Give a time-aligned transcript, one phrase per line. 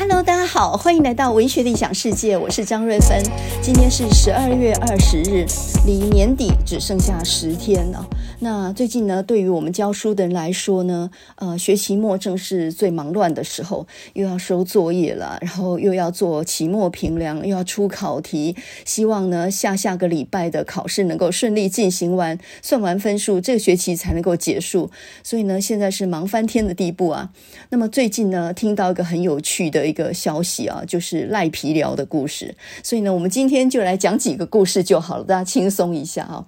[0.00, 3.22] Hello，大家好，欢迎来到文学理想世界，我是张瑞芬。
[3.60, 5.44] 今天是十二月二十日，
[5.84, 8.02] 离年底只剩下十天了。
[8.42, 18.56] 那最近呢，对于我们教书的人来说呢，呃，学期末正是最忙乱的时候，又要收作业了，然后又要做期末评量，又要出考题，
[18.86, 24.90] 希望呢下下个礼拜的考试能够顺利进行完，算完分数，这个学期才能够结束。
[25.22, 27.30] 所以呢，现在是忙翻天的地步啊。
[27.68, 32.54] 那么最近呢，听到一个很有趣的一个消息啊，就是赖皮聊的故事。
[32.82, 36.46] 所以呢，我们今天就来讲几个故事就好了，大家轻松一下啊。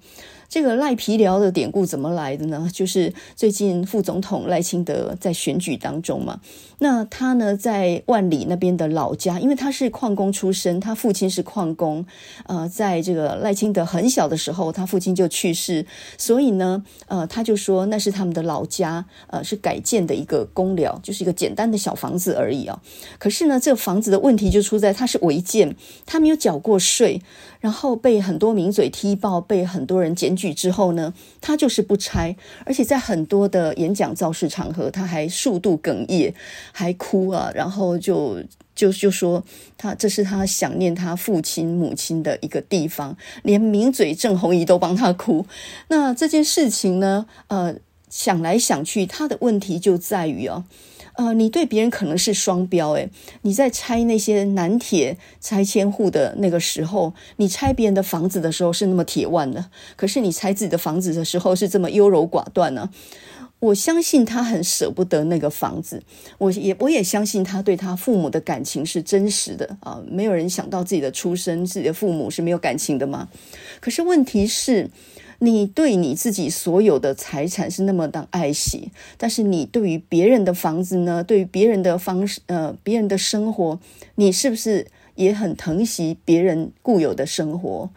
[0.53, 2.69] 这个赖皮寮的典故怎么来的呢？
[2.71, 6.39] 就是最近副总统赖清德在选举当中嘛，
[6.83, 12.05] 那他呢在万里那边的老家，因为他是矿工出身，他父亲是矿工，
[12.47, 15.87] 呃，在这个赖清德很小的时候，他父亲就去世，
[16.19, 22.83] 所以呢，呃，他就说那是他们的老家，呃，是改建的一个公寮，就是一个简单的小房子而已啊。
[23.21, 27.23] 可是呢，这个房子的问题就出在它是违建，他没有缴过税。
[27.61, 32.35] 然后被很多名嘴踢爆，被很多人检举之后呢，他就是不拆，
[32.67, 36.35] 而且在很多的演讲造势场合，他还数度哽咽，
[36.73, 38.43] 还哭啊，然后就
[38.75, 39.45] 就就说
[39.77, 45.47] 他这是他想念他父亲母亲的一个地方，连名嘴郑弘仪都帮他哭。
[45.89, 47.77] 那这件事情呢，呃，
[48.09, 50.65] 想来想去，他的问题就在于啊。
[51.15, 53.11] 呃，你对别人可能是双标，诶，
[53.43, 62.89] 你在拆那些南铁拆迁户的那个时候，你拆别人的房子的时候是那么铁腕的，可是你拆自己的房子的时候是这么优柔寡断呢？
[63.63, 66.03] 我相信他很舍不得那个房子，
[66.39, 73.29] 我也我也相信他对他父母的感情是真实的啊，没有人想到自己的出身，自己的父母是没有感情的吗？
[73.81, 74.91] 可是问题是。
[75.39, 81.25] 你对你自己所有的财产是那么的爱惜，但是你对于别人的房子呢？
[81.25, 83.81] 对于别人的方式，呃，别人的生活，
[84.15, 84.87] 你是不是
[85.17, 87.91] 也很疼惜别人固有的生活？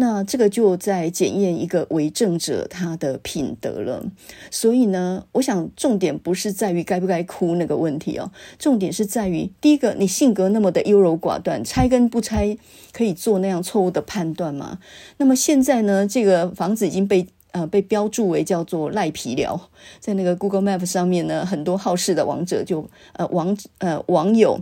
[0.00, 4.02] 那这个就在检验一个为政者他的品德了。
[4.50, 12.56] 所以呢，我想重点不是在于该不该哭那个问题哦，重点是在于第一个，你性格那么的优柔寡断，拆跟不拆
[12.92, 14.78] 可以做那样错误的判断吗？
[15.18, 19.68] 那么现在呢，这个房子已经被呃被标注为叫做赖皮寮，
[20.00, 24.58] 在那个 Google Map 上面呢，很多好事的王者就呃网呃网友。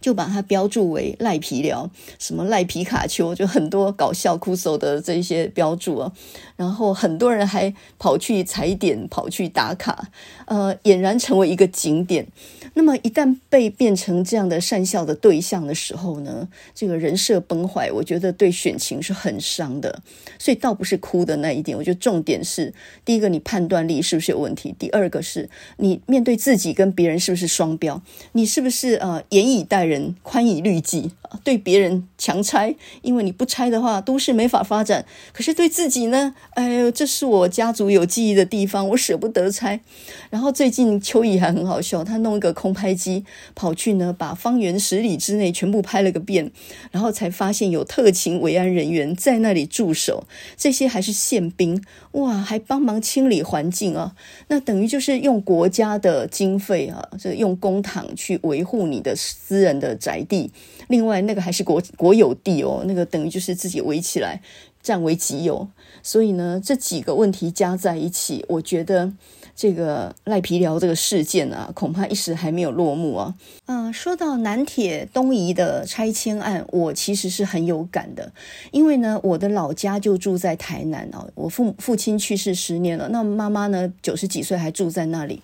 [0.00, 6.12] 就把它标注为赖皮聊，什么赖皮卡丘，就很多搞笑酷手的这些标注啊，
[6.56, 10.08] 然后很多人还跑去踩点，跑去打卡，
[10.46, 12.26] 呃，俨然成为一个景点。
[12.74, 20.00] 那么一旦被变成这样的善笑的对象的时候呢，这个人设崩坏，我觉得对选情是很伤的。
[20.38, 22.72] 所以倒不是哭的那一点，我觉得重点是
[23.04, 25.48] 第一个，你判断力是不是有问题；第二个是
[25.78, 28.00] 你面对自己跟别人是不是双标，
[28.32, 31.40] 你是不是呃严以待人，宽以律己啊？
[31.42, 35.04] 对别人强拆，因为你不拆的话，都市没法发展。
[35.32, 36.34] 可是对自己呢？
[36.50, 39.80] 哎呦，这是我家族有记忆的地方，我舍不得拆。
[40.30, 46.50] 然后最近邱怡还很好笑，他弄一个空拍机跑去呢，把方圆十里之内全部拍了个遍，
[46.90, 50.24] 然后才发现有特勤维安人员在那里驻守，
[50.56, 51.82] 这些还是宪兵
[52.12, 54.14] 哇，还帮忙清理环境啊。
[54.48, 60.50] 那等于就是用国家的经费啊，这用公帑去维护你的私人的宅地。
[60.88, 64.40] 另外那个还是国国有地哦，那个等于就是自己围起来
[64.82, 65.68] 占为己有。
[66.02, 69.12] 所以呢，这几个问题加在一起，我觉得。
[69.60, 73.34] 这个赖皮寮这个事件啊，恐怕一时还没有落幕啊。
[73.66, 78.32] 嗯、说到南铁东移的拆迁案，我其实是很有感的，
[78.70, 85.42] 因为呢，我的老家就住在台南哦，我父父亲去世十年了，那妈妈呢，九十几岁还住在那里。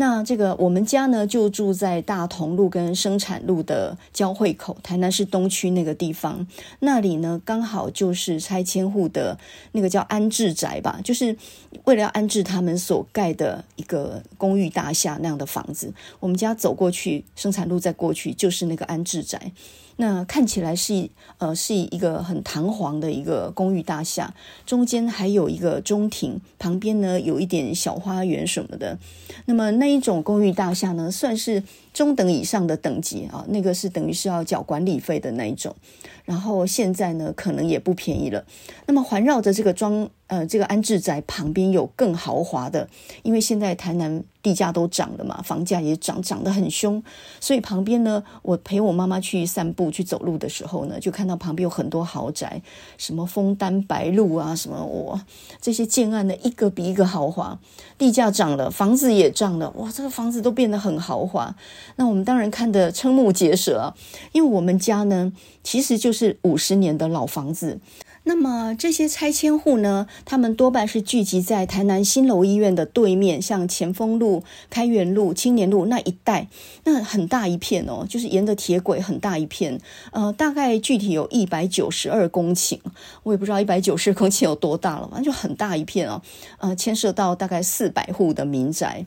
[0.00, 6.46] 那这个我们家呢，就住在大同路跟生产路的交汇口，台南市东区那个地方。
[6.78, 9.38] 那里呢，刚好就是拆迁户的
[9.72, 11.36] 那个叫安置宅吧，就是
[11.84, 15.92] 为了要安置他们所盖的一个公寓大厦那样的房子。
[16.18, 19.52] 我们家走过去，生产路再过去就是那个安置宅。
[20.00, 24.32] 那看起来是呃是一个很堂皇的一个公寓大厦，
[24.64, 28.98] 中间还有一个中庭，旁边呢有一点小花园什么的。
[29.44, 31.62] 那么那一种公寓大厦呢，算是
[31.92, 35.76] 中等以上的等级啊，那个是等于是要缴管理费的那一种。
[36.24, 38.46] 然后现在呢，可能也不便宜了。
[38.86, 40.08] 那么环绕着这个庄。
[40.30, 42.88] 呃，这个安置宅旁边有更豪华的，
[43.24, 47.02] 因为现在台南地价都涨了嘛，房价也涨，涨得很凶，
[47.40, 52.62] 所以旁边呢，我陪我妈妈去散步去走路的时候呢，就看到旁边有很多豪宅，
[52.96, 55.20] 什么枫丹白露啊，什么我，
[55.60, 57.58] 这些建案呢，一个比一个豪华，
[57.98, 61.56] 地价涨了，房子也涨了，哇，这个房子都变得很豪华，
[61.96, 63.96] 那我们当然看得瞠目结舌啊，
[64.30, 65.32] 因为我们家呢，
[65.64, 67.80] 其实就是五十年的老房子。
[68.24, 76.48] 那么这些拆迁户呢，他们多半是聚集在台南新楼医院的对面，像前锋路、开元路、青年路那一带，
[76.84, 79.80] 那很大一片哦，就是沿着铁轨很大一片，
[80.12, 82.78] 呃，大概具体有一百九十二公顷，
[83.22, 86.20] 我也不知道一百九十公顷有多大了，反正就很大一片哦，
[86.58, 89.06] 呃，牵涉到大概四百户的民宅。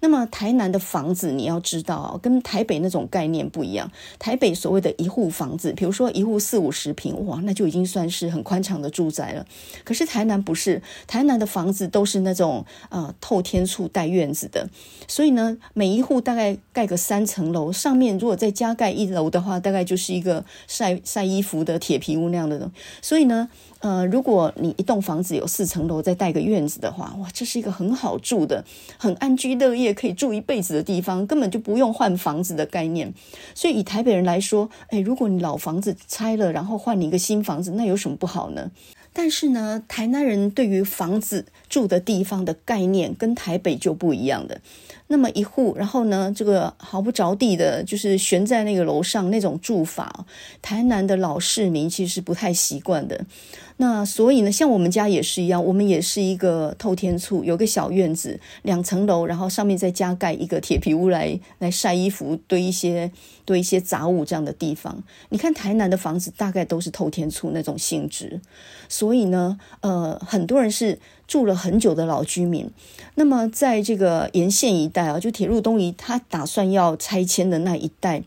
[0.00, 3.90] 那么台南的房子，你要知道，跟台北那种概念不一样。
[4.18, 9.46] 台北所谓的一户房子，比如说一户四五十平，哇，那就已经算是很宽敞的住宅了。
[9.84, 14.68] 可是台南不是，台南的房子都是那种呃透天厝带院子的，
[15.06, 22.70] 所以呢，每一户大概盖个三层楼，上面如果再加盖一楼的话，大概就是一个晒晒衣服的铁皮屋那样的。
[23.02, 23.48] 所以呢。
[23.80, 28.64] 呃，如果你一栋房子有四层楼，再带个院子的话，哇，这是一个很好住的、
[28.98, 33.12] 很安居乐业、可以住一辈子的地方，根本就不用换房子的概念。
[33.54, 38.70] 所以以台北人来说，哎，如果你老房子拆了，然后换你一个新房子，那有什么不好呢？
[39.12, 44.60] 但是呢，台南人对于房子住的地方的概念跟台北就不一样的。
[45.08, 50.24] 那么一户，然后呢，这个毫不着地的，就是悬在那个楼上那种住法，
[50.62, 53.26] 台南的老市民其实是不太习惯的。
[53.80, 63.10] 那所以呢，像我们家也是一样，我们也是一个透天厝，有个小院子，两层楼，然后上面再加盖一个铁皮屋来来晒衣服、堆一些
[63.46, 65.02] 堆一些杂物这样的地方。
[65.30, 68.42] 你看台南的房子大概都是透天厝那种性质，
[68.86, 70.98] 所以呢，呃，很多人是。
[71.30, 72.68] 住了很久的老居民，
[73.14, 78.24] 那么在这个沿线一带啊，就铁路东移，他打算要拆迁的那一带，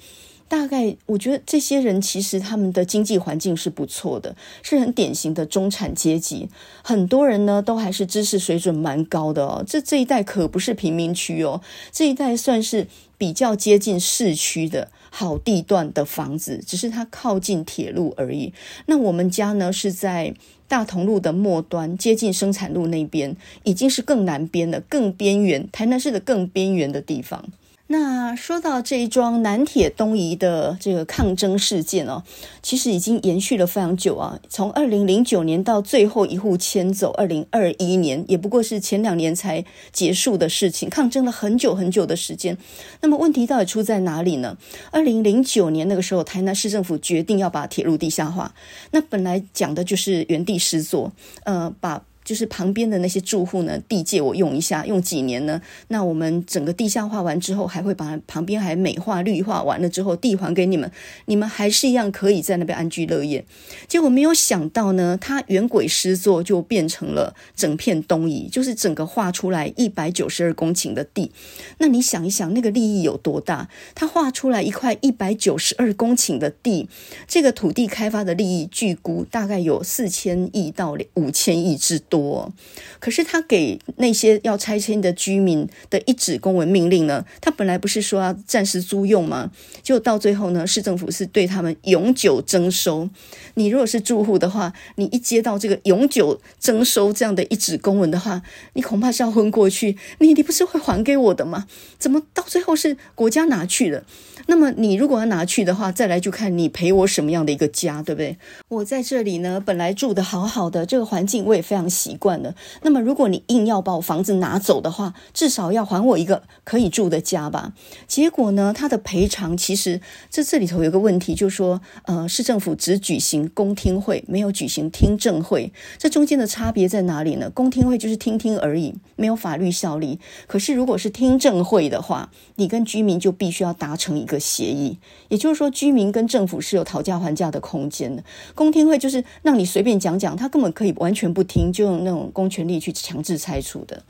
[0.53, 6.47] 大概我觉得这些人其实他们的经济环境是不错的，是很典型的中产阶级。
[6.83, 11.59] 很多人呢都还是知识水准蛮高的哦，这这一带可不是贫民区哦，
[11.91, 12.85] 这一带算是
[13.17, 18.53] 比较接近市区的好地段的房子，只是它靠近铁路而已。
[18.85, 20.35] 那我们家呢是在。
[20.65, 27.45] 大同路的末端，接近生产路那边，已经是更南边的，更边缘，台南市的更边缘的地方。
[27.93, 32.23] 那说到这一桩南铁东移的这个抗争事件哦，
[32.63, 42.57] 其实已经延续了非常久啊，从二零零九年到最后一户迁走，二零二一年也不过是前两年才结束的事情，抗争了很久很久的时间。
[43.01, 44.57] 那么问题到底出在哪里呢？
[44.89, 48.55] 二零零九年那个时候，台南市政府决定要把铁路地下化，
[48.89, 51.11] 那本来讲的就是原地施作，
[51.43, 52.01] 呃，把。
[52.23, 55.61] 就是旁边的那些住户呢，地借我用一下，用几年呢？
[55.87, 60.91] 那我们整个地下化完之后，还会把旁边还美化绿化完了之后，地还给你们，
[61.25, 63.43] 你们还是一样可以在那边安居乐业。
[63.87, 71.31] 结果没有想到呢，它原轨施作就变成了整片东移，就是整个画出来一百九十二公顷的地。
[71.79, 73.69] 那你想一想，那个利益有多大？
[73.95, 76.87] 它画出来一块一百九十二公顷的地，
[77.27, 82.03] 这个土地开发的利益据估大概有四千亿到五千亿之。
[82.13, 82.53] 多，
[82.99, 87.25] 可是他给那些要拆迁的居民的一纸公文命令呢？
[87.41, 89.49] 他本来不是说要暂时租用吗？
[89.81, 93.09] 就到最后呢，市政府是对他们永久征收。
[93.55, 98.43] 你如果是住户的话，你一接到这个永久征收这样的一纸公文的话，
[98.73, 99.97] 你恐怕是要昏过去。
[100.19, 101.65] 你你不是会还给我的吗？
[101.97, 104.03] 怎么到最后是国家拿去了？
[104.47, 108.37] 那么你如果要拿去的话，再来就看你赔我什么样的一个家，对不对？
[108.67, 111.83] 我在这里呢，本来住得好好的，这个环境我也非常。
[111.93, 112.55] 习惯了。
[112.81, 117.73] 那么，如果你硬要把我房子拿走的话，至少要还我一个可以住的家吧？
[118.07, 125.71] 结果呢，他的赔偿其实这这里头有个问题，就是说，呃，市政府只举行公听会，没有举行听证会。
[125.99, 127.49] 这中间的差别在哪里呢？
[127.49, 130.19] 公听会就是听听而已，没有法律效力。
[130.47, 134.99] 可是，如果是听证会的话，你跟居民就必须要达成一个的协议，
[135.29, 138.21] 也就是说，居民跟政府是有讨价还价的空间的。
[138.53, 141.93] 公听会就是让你随便讲讲，他根本可以完全不听，就用。
[142.03, 144.03] 那种公权力去强制拆除的，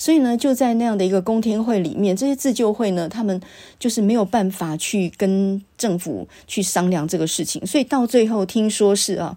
[0.00, 3.38] 所以呢，就在那样的一个公听会里面，这些自救会呢，他们
[3.78, 9.36] 就是没有办法去跟政府去商量这个事情，所以到最后听说是啊，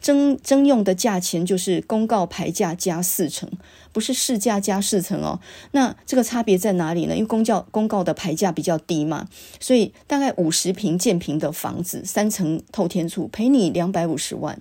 [0.00, 3.50] 征征用的价钱就是公告牌价加四成。
[3.92, 5.38] 不是市价加四成哦，
[5.70, 7.14] 那这个差别在哪里呢？
[7.14, 9.28] 因为公教公告的牌价比较低嘛，
[9.60, 14.58] 所以大概五十平建平的房子，三层透天厝，赔你两百五十万，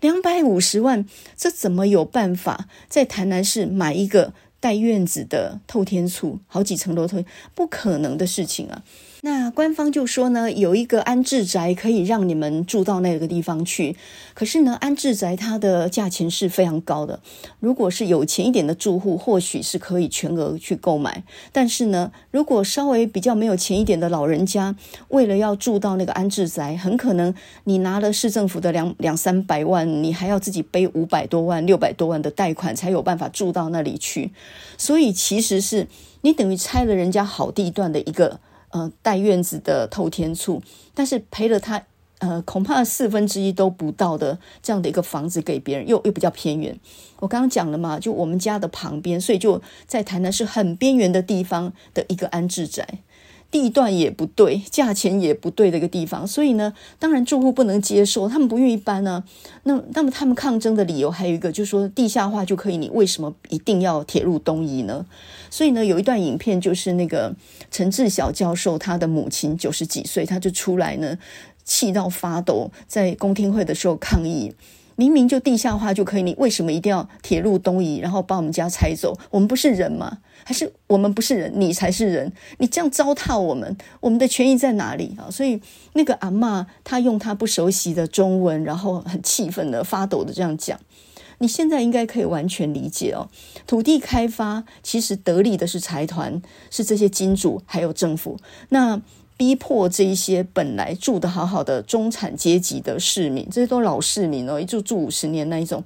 [0.00, 1.04] 两百五十万，
[1.36, 8.84] 这怎么有办法在台南市买一个带院子的透天厝，好几层楼透，不可能的事情啊！
[9.24, 13.94] 那官方就说呢，有一个安置宅可以让你们住到那个地方去。
[14.34, 17.20] 可是呢，安置宅它的价钱是非常高的。
[17.60, 21.22] 如果是有钱一点的住户，或许是可以全额去购买。
[21.52, 24.74] 但是呢，如果稍微比较没有钱一点的老人家，
[25.10, 34.32] 为了要住到那个安置宅，很可能你拿了市政府的两两三百万，你还要自己背五百多万、六百多万的贷款，才有办法住到那里去。
[34.76, 35.86] 所以其实是
[36.22, 38.40] 你等于拆了人家好地段的一个。
[38.72, 40.60] 呃，带院子的透天厝，
[40.94, 41.84] 但是赔了他，
[42.18, 46.80] 呃，恐怕四分之一都不到的这样的一个房子给别人，又又比较偏远。
[47.18, 53.00] 我刚刚讲了嘛，就我们家的旁边，所以就在台南是很边缘的地方的一个安置宅。
[53.52, 59.22] 地段也不对，价钱也不对的一个地方，所以呢，当然住户不能接受，他们不愿意搬呢、
[59.64, 65.04] 那那么他们抗争的理由还有一个，就是说地下化就可以，你为什么一定要铁路东移呢？
[65.50, 67.36] 所以呢，有一段影片就是那个
[67.70, 71.18] 陈志晓教授他的母亲九十几岁，他就出来呢，
[71.62, 74.54] 气到发抖，在公听会的时候抗议。
[75.02, 79.18] 明明就地下化就可以，你为什么一定要铁路东移，然后把我们家拆走？
[79.30, 80.18] 我们不是人吗？
[80.44, 82.32] 还是我们不是人，你才是人？
[82.58, 85.30] 你这样糟蹋我们，我们的权益在哪里啊？
[85.30, 85.60] 所以
[85.94, 90.78] 那个阿嬷她用她不熟悉的中文，然后很气愤的发抖的这样讲。
[91.38, 93.28] 你现在应该可以完全理解哦。
[93.66, 96.40] 土地开发其实得利的是财团，
[96.70, 98.38] 是这些金主还有政府。
[98.68, 99.00] 那。
[99.36, 105.82] 逼迫这一些本来住的好好的中产阶级的市民，这些都老市民哦，一住住五十年那一种。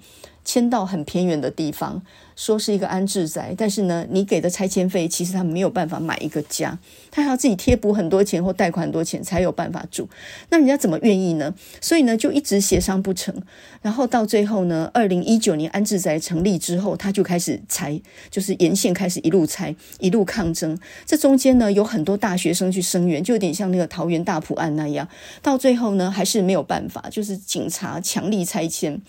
[0.47, 2.01] 迁到很偏远的地方，
[2.37, 6.79] 说是一个安置宅，但是呢，你给的拆迁费，其实他没有办法买一个家，
[7.11, 10.09] 他还要自己贴补很多钱或贷款很多钱才有办法住。
[10.51, 11.53] 那人家怎么愿意呢？
[11.81, 13.35] 所以呢，就一直协商不成。
[13.83, 18.01] 然后到最后呢，二零一九年安置宅成立之后，他就开始拆，
[18.31, 20.79] 就是沿线开始一路拆，一路抗争。
[21.05, 25.09] 这中间呢，有很多大学生去声援，就有点像那个桃园大埔案那样。
[25.43, 29.01] 到最后呢，还是没有办法，就是警察强力拆迁。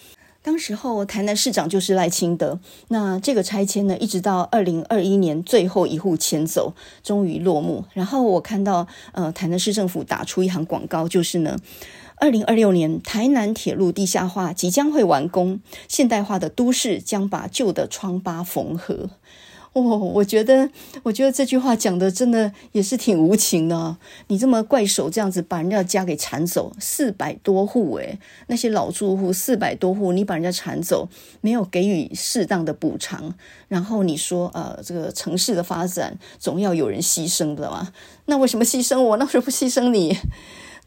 [0.41, 7.83] 当时候台南市长就是赖清德，那这个拆迁呢，一直到二零二一年最后一户迁走，终于落幕。
[7.93, 11.57] 然后我看到呃台南市政府打出一行广告，就是呢，
[12.15, 19.09] 二零二六年台南铁路地下化即将会完工，现代化的都市将把旧的疮疤缝合。
[19.77, 20.67] 哦，我觉得，
[21.03, 23.97] 我觉得这句话讲的真的也是挺无情的。
[24.27, 28.17] 你这么怪手这样子把人家家给铲走，四百多户诶，
[28.47, 31.07] 那些老住户四百多户，你把人家铲走，
[31.41, 33.35] 没有给予适当的补偿，
[33.67, 37.93] 然后你说呃，这个城市的发展总要有人牺牲的嘛？
[38.25, 39.17] 那为什么牺牲我？
[39.17, 40.17] 那为什么不牺牲你？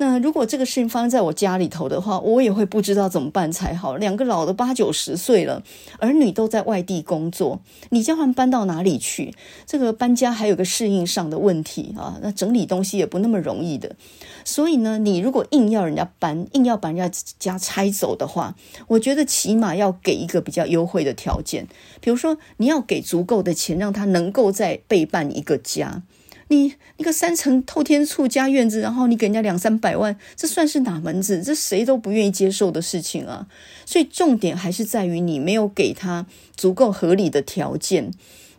[0.01, 3.97] 那如果这个事情发生在我家里头的话，我也会不知道怎么办才好。
[3.97, 5.63] 两个老的八九十岁了，
[5.99, 9.35] 儿女都在外地工作，你叫他们搬到哪里去？
[9.67, 13.95] 这个搬家还有个适应上的问题啊，那整理东西也不那么容易的。
[14.43, 18.57] 所以呢，你如果硬要人家搬，硬要把人家家拆走的话，
[18.89, 21.69] 我觉得起码要给一个比较优惠的条件，
[22.01, 26.03] 比如说你要给足够的钱，让他能够再备办一个家。
[26.51, 31.41] 你一个三层透天厝加院子，然后你给人家两三百万，这算是哪门子？
[31.45, 33.47] 这谁都不愿意接受的事情啊！
[33.87, 36.27] 所以重点还是在于你没有给他
[36.57, 38.11] 足够合理的条件。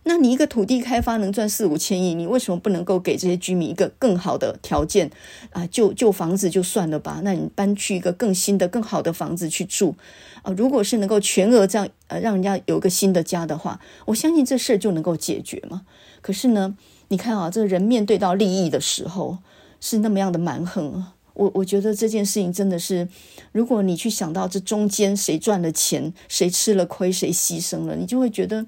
[0.04, 5.12] 那你一个土地开发能赚四五千亿，你为什么不能够给这些居民一个更好的条件
[5.50, 5.68] 啊？
[5.68, 9.96] 旧旧房子就算了吧，那你搬去一个更新的、更好的房子去住
[10.44, 10.54] 啊！
[10.56, 15.82] 如果是能够全额这样呃让人家有一个新的家的话，我相信这事就能够解决嘛。
[16.22, 16.78] 可是呢？
[17.12, 19.38] 你看啊，这个人面对到利益的时候
[19.82, 21.04] 是那么样的蛮横！
[21.34, 23.06] 我我觉得这件事情真的是，
[23.52, 28.66] 如果你去想到这中间谁赚了钱，谁吃了亏，谁牺牲了，你就会觉得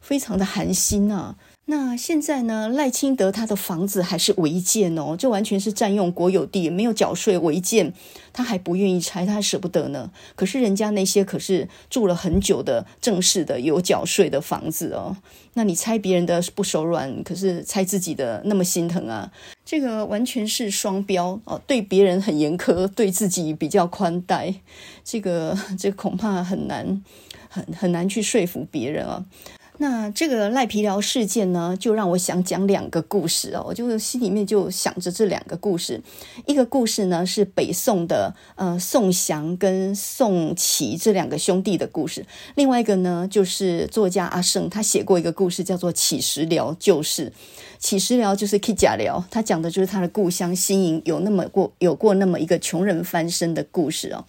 [0.00, 1.34] 非常的寒心啊。
[1.70, 7.94] 那现在呢，赖清德他的房子还是违建哦，这完全是占用国有地，没有缴税违建，
[8.32, 10.10] 他还不愿意拆，他还舍不得呢。
[10.34, 15.16] 可是人家那些可是住了很久的正式的有缴税的房子哦，
[15.54, 19.30] 那你拆别人的不手软，可是拆自己的那么心疼啊，
[19.64, 24.52] 这个完全是双标哦，对别人很严苛，对自己比较宽待，
[25.04, 27.04] 这个这个恐怕很难
[27.48, 29.24] 很很难去说服别人啊。
[29.82, 36.02] 那这个赖皮聊事件呢，就让我想讲两个故事哦，我就心里面就想着这两个故事。
[36.46, 47.30] 一个故事呢是北宋的呃宋祥跟宋祁这两个兄弟的故事，另外一个呢就是作家阿胜他写过一个故事，叫做《乞食聊旧事》。
[47.80, 54.26] 乞食寮就是乞食寮，他讲的就是他的故乡新营有那么过有过那么一个穷人翻身的故事哦。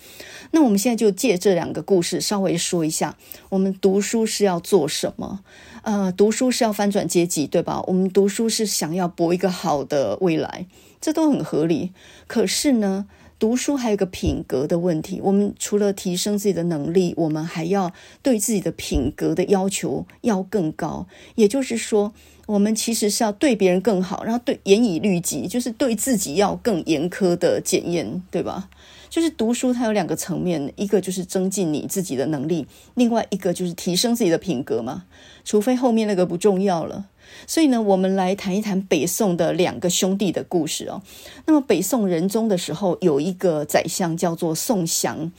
[0.51, 3.17] 那我们现在就借这两个故事稍微说一下，
[3.49, 5.41] 我们读书是要做什么？
[5.83, 7.83] 呃，读书是要翻转阶级，对吧？
[7.87, 10.67] 我们读书是想要博一个好的未来，
[11.01, 11.91] 这都很合理。
[12.27, 13.07] 可是呢，
[13.41, 15.19] 读书还有个品格的问题。
[15.23, 21.07] 我们除了提升自己的能力，我们还要对自己的品格的要求要更高。
[21.33, 22.13] 也就是说，
[22.45, 28.69] 我们其实是要对别人更好，然后对严以律己，就是对自己要更严苛的检验，对吧？
[29.09, 35.05] 就是读书，它有两个层面，一个就是增进你自己的能力，另外一个就是提升自己的品格嘛。
[35.43, 37.07] 除非后面那个不重要了。
[37.47, 41.01] 所以呢，我们来谈一谈北宋的两个兄弟的故事哦。
[41.45, 45.31] 那么北宋仁宗的时候，有一个宰相叫做宋祥。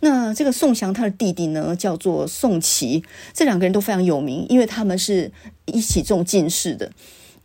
[0.00, 3.02] 那这个宋祥他的弟弟呢，叫做宋祁。
[3.32, 5.30] 这两个人都非常有名，因为他们是
[5.66, 6.90] 一起中进士的。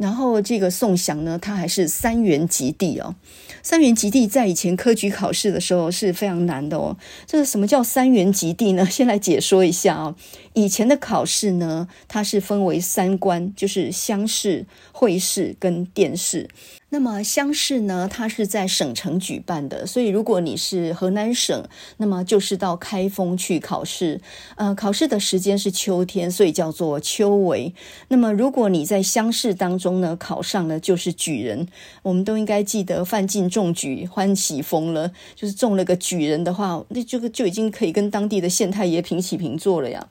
[0.04, 3.16] 然后这个宋祥呢，他还是三元及第哦。
[3.62, 6.98] 三元及第在以前科举考试的时候是非常难的哦。
[7.26, 8.86] 这个什么叫三元及第呢？
[8.92, 10.14] 先来解说一下哦。
[10.52, 16.50] 以前的考试呢，它是分为三关，就是乡试、会试跟殿试。
[16.94, 24.22] 那么乡试呢，它是在省城举办的，所以如果你是河南省，那么就是到开封去考试。
[24.58, 27.74] 呃，考试的时间是秋天，所以叫做秋闱。
[28.10, 31.68] 那么如果你在乡试当中呢考上了，就是举人。
[32.04, 40.08] 我们都应该记得范进中举，欢喜疯了，就是中了个举人的话，那这个就已经可以跟当地的县太爷平起平坐了呀。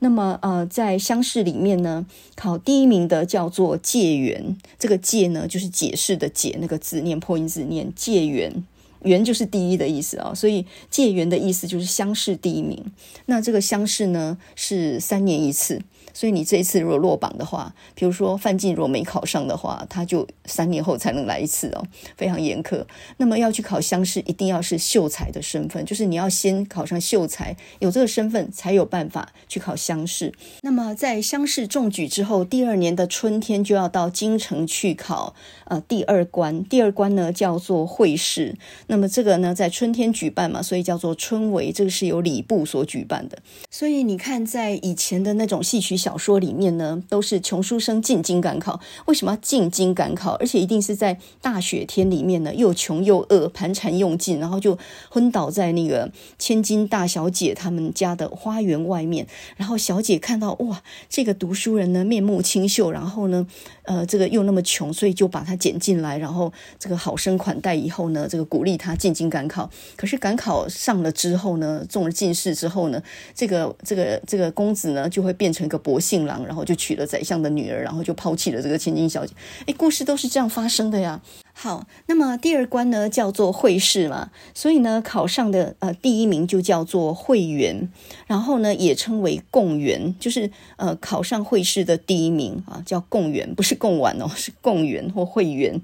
[0.00, 8.64] 那么，呃，在乡试里面呢，考第一名的叫做解元，这个解呢就是解释的解，那个字念破音字念解元，
[9.02, 12.84] 元就是第一的意思啊，所以解元的意思就是乡试第一名。
[13.26, 15.82] 那这个乡试呢是三年一次。
[16.18, 22.84] 所以你这一次如果落榜的话，比如说范进如果没考上的话，他就三年后才能来一次哦，非常严苛。
[23.18, 30.34] 那么要去考乡试，一定要是秀才的身份，就是你要先考上秀才，有这个身份才有办法去考乡试。
[30.62, 38.56] 那么在乡试中举之后，第二年的春天就要到京城去考呃第二关，第二关呢叫做会试。
[38.88, 43.38] 那么这个呢在春天举办嘛，所以叫做春闱，这个是由礼部所举办的。
[43.70, 46.07] 所以你看，在以前的那种戏曲小。
[46.08, 48.80] 小说里面呢，都是穷书生进京赶考。
[49.04, 50.32] 为什么要进京赶考？
[50.36, 54.78] 而且一定是在大雪天里面呢，又穷又饿，盘缠用尽，然后就
[55.10, 59.26] 昏倒在那个千金大小姐他们家的花园外面。
[59.58, 63.46] 然后小姐看到哇，这个读书人呢面目清秀，然后呢，
[63.82, 67.74] 呃，这个又那么穷，所以就把他捡进来，然后这个好生款待。
[67.74, 69.68] 以后呢，这个鼓励他进京赶考。
[69.94, 73.02] 可是赶考上了之后呢，中了进士之后呢，
[73.34, 75.98] 这个这个这个公子呢，就会变成一个博。
[76.00, 79.34] 姓郎，然后就娶了宰相的女儿，然后就抛弃了这个千金小姐。
[79.66, 81.20] 哎，故事都是这样发生的呀。
[81.52, 87.90] 好，那么第二关呢叫做会试嘛，所以呢考上的呃第一名就叫做会元，
[88.26, 95.80] 然后呢也称为贡元，就是呃考上会试的第一名啊叫贡元，不是贡丸哦，是贡元或会元。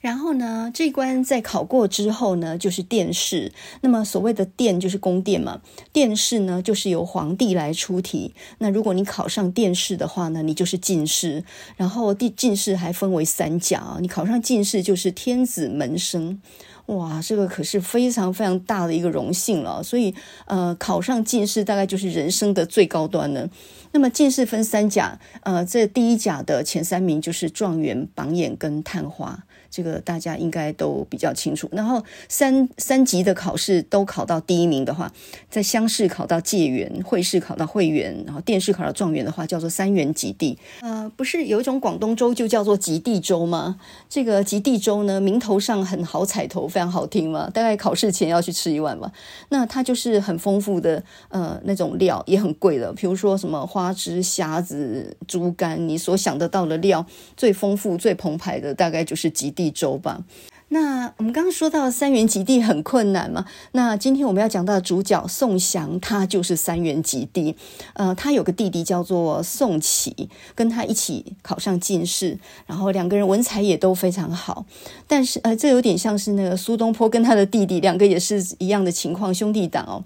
[0.00, 3.52] 然后呢，这一关在考过之后呢，就是殿试。
[3.80, 5.60] 那么所谓的殿就是宫殿嘛，
[5.92, 8.34] 殿试呢就是由皇帝来出题。
[8.58, 11.44] 那如果你考上殿试的话呢，你就是进士。
[11.76, 16.40] 然后第进士还分为三甲，你考上进士就是天子门生。
[16.86, 19.82] 哇，这个可是非常非常大的一个荣幸了。
[19.82, 23.50] 所以呃，考上进士大概就是人生的最高端了。
[23.90, 29.44] 那么进士分三甲，呃，这第一甲的前三名就是状元、榜眼跟探花。
[29.70, 31.68] 这个大家应该都比较清楚。
[31.72, 35.12] 然后三三级的考试都考到第一名的话，
[35.50, 40.58] 在乡试考到解元，会试考到会元，然后殿试考到状元的话，叫做三元及第。
[40.80, 43.78] 呃，不是有一种广东粥就叫做及第粥吗？
[44.08, 47.50] 这个及第粥呢，名头上很好彩头，非常好听嘛。
[47.50, 49.12] 大概考试前要去吃一碗吧。
[49.48, 57.04] 那它就是很丰富的，呃，那种料也很贵的，比如说什么花枝、虾子、猪肝，你所想得到的料
[57.36, 60.22] 最丰富、最澎湃的，大概就是及地州吧。
[60.68, 63.46] 那我们刚刚说到三元及第很困难嘛。
[63.70, 67.54] 那今天我们要讲到的主角宋祥，他就是三元及第。
[67.94, 74.66] 呃，他有个弟弟叫做宋祁，跟他一起考上进士，然后两个人文采也都非常好。
[75.06, 80.02] 但是呃，这有点像是那个苏东坡跟他的弟弟，两个也是一样的情况，兄弟党哦。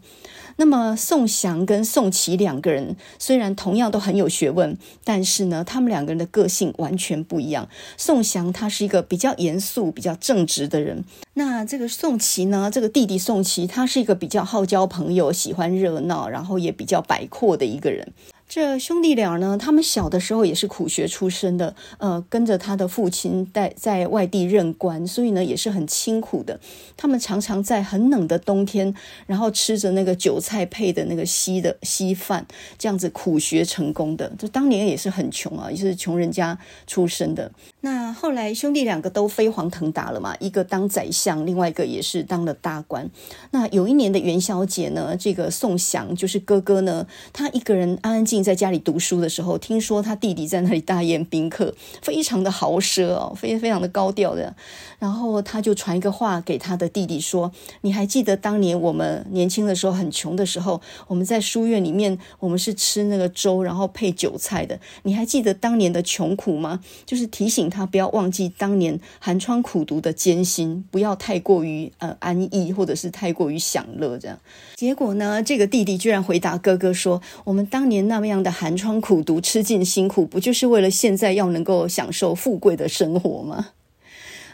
[0.61, 7.67] 那么宋祥跟宋琦两个人虽然同样都很有学问，但是呢，他们两个人的个性完全不一样。
[7.97, 18.13] 宋祥他是一个比较严肃、比较正直的人，那这个宋琦呢，这个弟弟宋琦，他是一个比较好交朋友、喜欢热闹，然后也比较摆阔的一个人。
[18.51, 26.59] 这兄弟俩呢，他们小的时候也是苦学出身的，呃，跟着他的父亲在在外地任官，所以呢也是很清苦的。
[26.97, 28.93] 他们常常在很冷的冬天，
[29.29, 32.45] 然后吃着那个韭菜配的那个稀的稀饭，
[32.77, 34.29] 这样子苦学成功的。
[34.37, 36.59] 就当年也是很穷啊，也是穷人家
[36.89, 37.53] 出身的。
[37.83, 43.09] 那后来兄弟两个都飞黄腾达了嘛，一个当宰相，另外一个也是当了大官。
[43.53, 54.55] 那有一年的元宵节呢，这个宋祥就是哥哥呢，他一个人安安静在家里读书的时候，听说他弟弟在那里大宴宾客，非常的豪奢哦，非非常的高调的。
[54.99, 57.51] 然后他就传一个话给他的弟弟说
[57.81, 64.79] ：“你还记得当年我们年轻的时候很穷的时候，我们在书院里面，我们是吃那个粥，然后配韭菜的。
[65.05, 66.81] 你还记得当年的穷苦吗？
[67.07, 74.39] 就是提醒他不要忘记当年寒窗苦读的艰辛，不要太过于呃安逸，或者是太过于享乐这样。
[74.75, 83.69] 结果呢，这个弟弟居然回答哥哥说：我们当年那么样的寒窗苦读，吃尽辛苦，不就是为了现在要能够享受富贵的生活吗？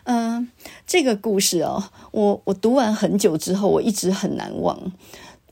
[0.04, 0.48] 嗯、
[0.86, 4.92] 这个故事哦，我我读完很久之后，我一直很难忘。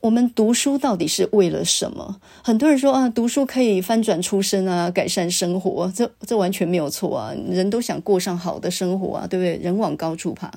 [0.01, 2.21] 我们读书到底是为了什么？
[2.43, 7.35] 很多人说啊，读书可以翻转出身啊，改善生活，这这完全没有错啊。
[7.49, 9.57] 人都想过上好的生活啊，对不对？
[9.57, 10.53] 人往高处爬。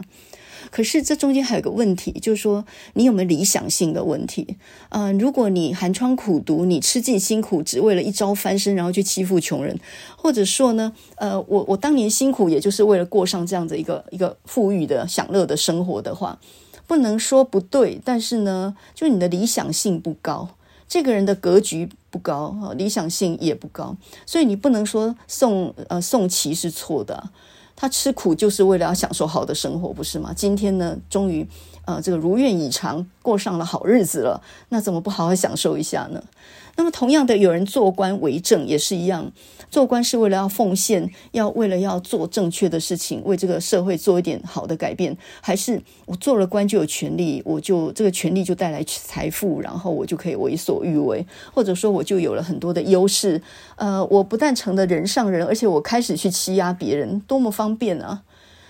[0.78, 2.64] 可是这中间还有个问题，就是说
[2.94, 4.58] 你有没有理想性的问题？
[4.90, 9.80] 嗯、如果你寒窗苦读，你吃尽辛苦，只为了一朝翻身，然后去欺负穷人，
[10.16, 16.40] 或者说呢，呃，我我当年辛苦，也就是为了过上这样子一个一个富裕的享乐的生活的话，
[16.86, 20.50] 不能说不对，但是呢，就你的理想性不高，
[20.88, 27.32] 这个人的格局不高，理想性也不高，所以你不能说宋呃宋琦是错的。
[27.80, 30.34] 他吃苦就是为了要享受好的生活，不是吗？
[30.36, 31.48] 今天呢，终于，
[31.88, 36.22] 呃，这个如愿以偿，过上了好日子了，那怎么不好好享受一下呢？
[36.76, 39.32] 那么，同样的，有人做官为政也是一样，
[39.72, 53.42] 做官是为了要奉献，要为了要做正确的事情，为这个社会做一点好的改变，还是我做了官就有权利，我就这个权利就带来财富，然后我就可以为所欲为，或者说我就有了很多的优势，
[53.78, 58.24] 呃，我不但成了人上人，而且我开始去欺压别人，多么方便啊！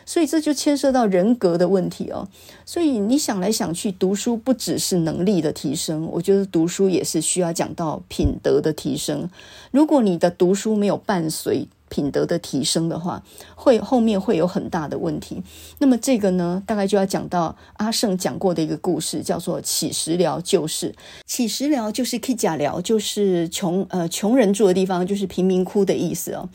[0.07, 2.27] 所以这就牵涉到人格的问题哦。
[2.65, 9.29] 所以你想来想去，读书不只是能力的提升，我觉得读书也是需要讲到品德的提升。
[9.69, 13.23] 如果你的读书没有伴随品德的提升的话，
[13.55, 15.41] 会后面会有很大的问题。
[15.79, 20.93] 那么这个呢，大概就要讲到阿胜讲过的一个故事，叫做乞食寮旧事。
[21.25, 26.49] 乞食寮就是乞食寮，就是穷呃穷人住的地方，就是贫民窟的意思哦。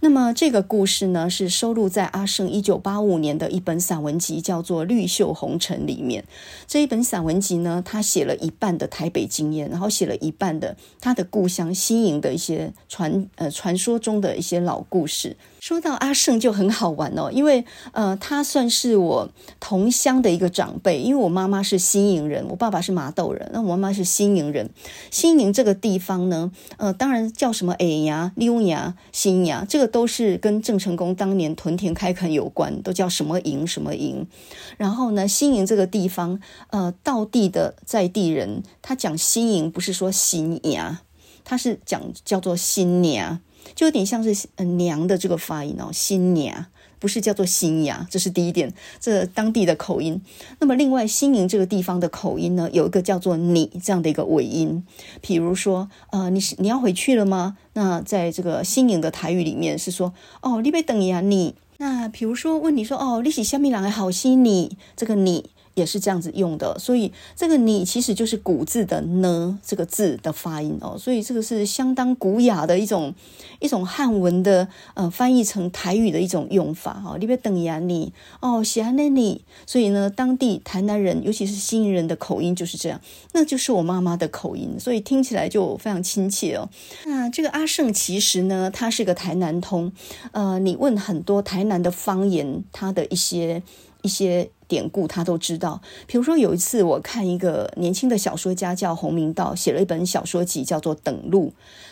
[0.00, 6.24] 那么这个故事呢，是收录在阿胜一九八五年的一本散文集，叫做《绿袖红尘》里面。
[6.66, 15.36] 这一本散文集呢，他写了一半的台北经验，然后写了一半的他的故乡新营的一些传呃传说中的一些老故事。
[15.66, 24.70] 说到阿胜就很好玩哦，因为呃，他算是我同乡的一个长辈，因为我妈妈是新营人，我爸爸是麻豆人，那我妈妈是新营人。
[25.10, 34.28] 新营这个地方呢，呃，当然叫什么哎呀、溜呀、新呀，这个都是跟郑成功当年屯田开垦有关，都叫什么营什么营。
[34.76, 36.38] 然后呢，新营这个地方，
[36.70, 41.00] 呃，道地的在地人，他讲新营不是说新牙，
[41.42, 43.40] 他是讲叫做新娘。
[43.74, 46.66] 就有点像是“娘”的这个发音哦，新娘
[46.98, 50.20] 不是叫做新呀，这是第一点，这当地的口音。
[50.60, 54.84] 那么，另外新营这个地方的口音呢，有一个叫做“你”这样的一个尾音。
[55.20, 57.58] 比如说，呃，你是你要回去了吗？
[57.74, 65.50] 那在这个新营的台语里面是说：“哦，你别等呀，你。”那比如说问你说：“哦，你是虾米人好心你？”这个“你”。
[65.76, 73.14] 也是这样子用的，所以这个“你”其实就是古字的“呢”这个字的发音哦，所以这个是相当古雅的一种
[73.60, 77.18] 一种汉文的呃翻译成台语的一种用法哈。
[77.20, 78.10] 你别等呀，你
[78.40, 82.98] 哦，喜欢那你，所以呢，当地台南人尤其是新营人的口音就是这样，
[83.34, 86.70] 那就是我妈妈的口音，所以听起来就非常亲切哦。
[87.04, 89.92] 那这个阿胜其实呢，他是个台南通，
[90.32, 93.62] 呃，你问很多台南的方言，他的一些
[94.00, 94.48] 一些。
[94.68, 101.48] 典故他都知道，比如说有一次我看一个年轻的小说家叫洪明道，写了一本小说集叫做《等路》，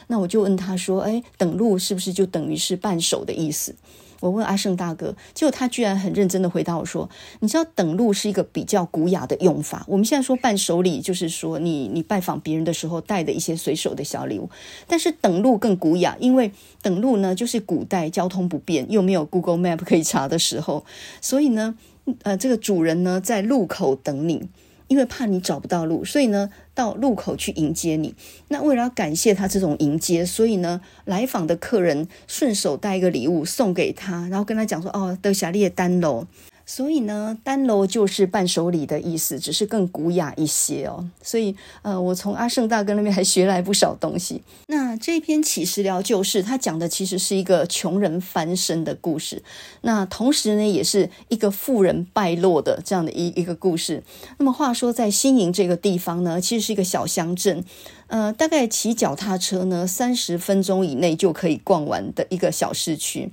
[0.08, 3.74] 那我就问他说：“哎，等路是不是就等于是半手的意思？”
[4.20, 7.10] 我问阿胜大哥，结果他居然很认真的回答我说
[7.40, 9.84] ：“你知道等路是一个比较古雅的用法。
[9.86, 14.48] 我们现在说伴手礼，就是说你你拜访别人的时候带的一些随手的小礼物。
[14.86, 20.86] 但是等路更古雅，因为等路呢，就是古代交通不便又没有 Google Map 可以查的时候，
[21.20, 21.76] 所以呢，
[22.22, 24.48] 呃，这个主人呢在路口等你。”
[24.86, 28.14] 因为怕你找不到路，所以呢，到路口去迎接你。
[28.48, 36.26] 那为了要感谢他这种迎接，所以呢，来访的客人顺手带一个礼物送给他，然后跟他讲说：“哦，德霞列丹喽。”
[36.66, 41.08] 所以呢，单楼就是伴手礼的意思，只是更古雅一些哦。
[41.22, 44.42] 所以，呃，我从阿胜大哥那边还学来不少东西。
[44.68, 49.42] 那这篇启食疗救世，他讲的其实是一个穷人翻身的故事。
[49.82, 54.02] 那同时呢，也是一个富人败落的这样的一一个故事。
[54.38, 57.62] 那么话说，在新营这个地方呢，其实是一个小乡镇，
[58.06, 63.30] 呃，大概骑脚踏车呢，三十分钟以内就可以逛完的一个小市区。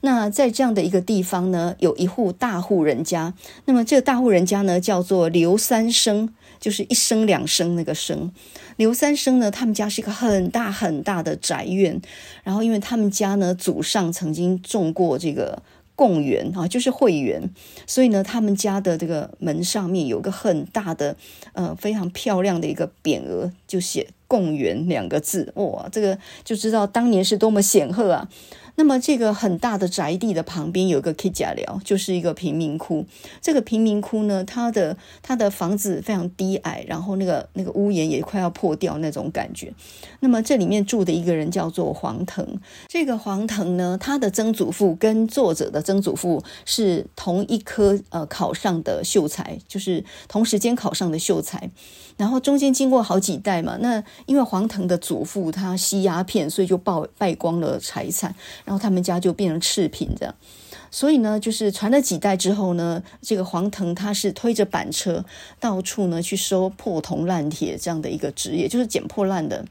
[0.00, 3.34] 那在这样的一个地方呢，有一户大户人家。
[3.64, 8.32] 那么这个大户人家呢，叫做刘三生，就是一生两生那个生。
[8.76, 12.00] 刘三生呢，他们家是一个很大很大的宅院。
[12.44, 15.60] 然后，因为他们家呢，祖上曾经种过这个
[15.96, 17.50] 贡园啊，就是会园，
[17.84, 21.16] 所以呢，他们家的这个门上面有个很大的，
[21.54, 25.52] 呃，非常漂亮的一个匾额，就写“贡园”两个字。
[25.56, 28.28] 哇，这个就知道当年是多么显赫啊！
[28.78, 33.04] 那么这个很大的宅地的旁边有一个 K 甲寮，就是一个贫民窟。
[33.42, 39.74] 这个贫民窟呢，它的它的房子非常低矮，然后那个那个屋檐也快要破掉那种感觉。
[40.20, 42.60] 那么这里面住的一个人叫做黄腾。
[42.86, 51.68] 这个黄腾呢，他的曾祖父跟作者的曾祖父是同一科呃考上的秀才，就是同时间考上的秀才。
[52.18, 58.34] 然后中间经过好几代嘛，那因为黄腾的祖父他吸鸦片，所以就败败光了财产。
[58.66, 60.34] 然后他们家就变成赤贫这样，
[60.90, 65.24] 所以呢，就是传了几代之后呢，这个黄腾他是推着板车
[65.58, 69.64] 到处呢去收破铜烂铁这样的一个职业，就是捡破烂的。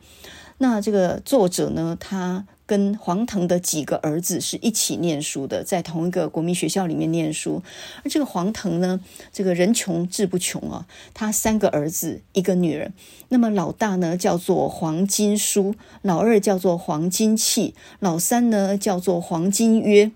[0.59, 7.61] 那这个作者呢，他跟黄腾的几个儿子是一起念书的，在同一个国民学校里面念书。
[8.03, 8.99] 而这个黄腾呢，
[9.31, 12.91] 这个人穷志不穷啊，他三个儿子一个女儿。
[13.29, 20.11] 那么老大呢叫做黄金书，老二叫做黄金器，老三呢叫做黄金约。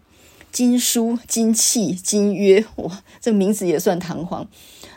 [0.52, 4.50] 金书、金器、金约，哇，这个名字也算堂皇。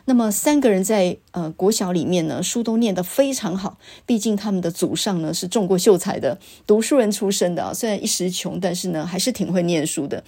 [0.07, 3.79] 那么三个人在呃国小里面呢，书都念得非常好。
[4.05, 7.73] 毕竟他们的祖上呢是中过秀才的，读书人出身的啊。
[7.73, 10.23] 虽然一时穷，但是呢还是挺会念书的。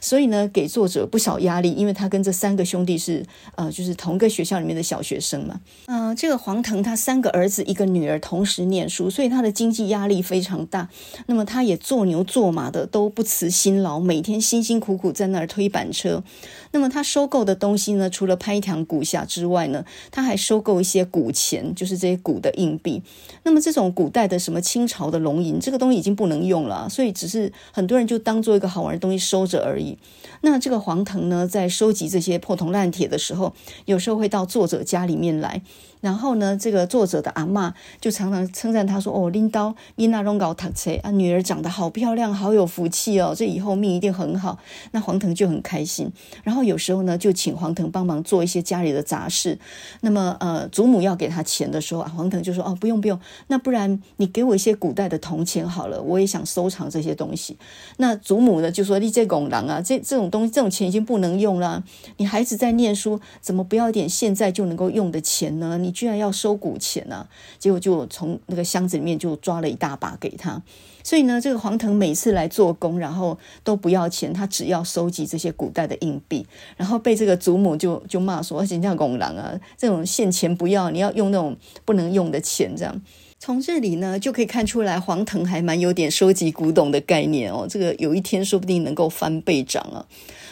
[0.00, 5.60] 所以呢，给作者不少压力，因为他跟这三个兄弟是呃就是同一个学校里面的小学生嘛。
[5.86, 10.88] 嗯、这个黄腾他三个儿子一个女儿同时念书，所以他的经济压力非常大。
[11.26, 16.24] 那么他也做牛做马的都不辞辛劳，每天辛辛苦苦在那儿推板车。
[16.72, 23.02] 那么他收购的东西呢，除了拍墙古下之外呢，他还收购一些古钱，就是这些古的硬币。
[23.42, 29.98] 那么这种古代的什么清朝的龙银，这个东西已经不能用了，所以只是很多人就当做一个好玩的东西收着而已。
[30.42, 33.54] 那这个黄腾呢，在收集这些破铜烂铁的时候，
[33.86, 35.62] 有时候会到作者家里面来。
[36.00, 44.58] 然后呢，这个作者的阿嬷就常常称赞他说：“哦，拎刀伊那龙搞塔车啊，女儿长得好漂亮，好有福气哦，这以后命一定很好。”
[44.92, 46.10] 那黄腾就很开心。
[46.42, 49.58] 然后有时候呢，就请黄腾帮忙做一些家里的杂事。
[50.00, 57.58] 那么呃，祖母要给他钱的时候啊，黄腾就说：“哦，不用不用，那不然你给我一些古代的铜钱好了，我也想收藏这些东西。”
[57.98, 61.84] 那祖母呢就说：“你这拱狼啊，这这种东西，这种钱已经不能用了。
[62.16, 65.76] 你孩子在念书，怎么不要点现在就能够用的钱呢？
[65.76, 67.28] 你。”你居然要收古钱呢、啊？
[67.58, 70.62] 结果就从那个箱子里面就抓了一大把给他。
[71.02, 76.46] 所以呢，这个黄腾每次来做工，然后都不要钱，他只要收集这些古代的硬币。
[76.76, 83.02] 然后被这个祖母就就骂说：“人家拱狼啊，这种现钱不要，你要用那种不能用的钱。”这样
[83.42, 87.66] 从这里呢就可以看出来，黄腾还蛮有点收集古董的概念哦。
[87.66, 90.04] 这个有一天说不定能够翻倍涨啊。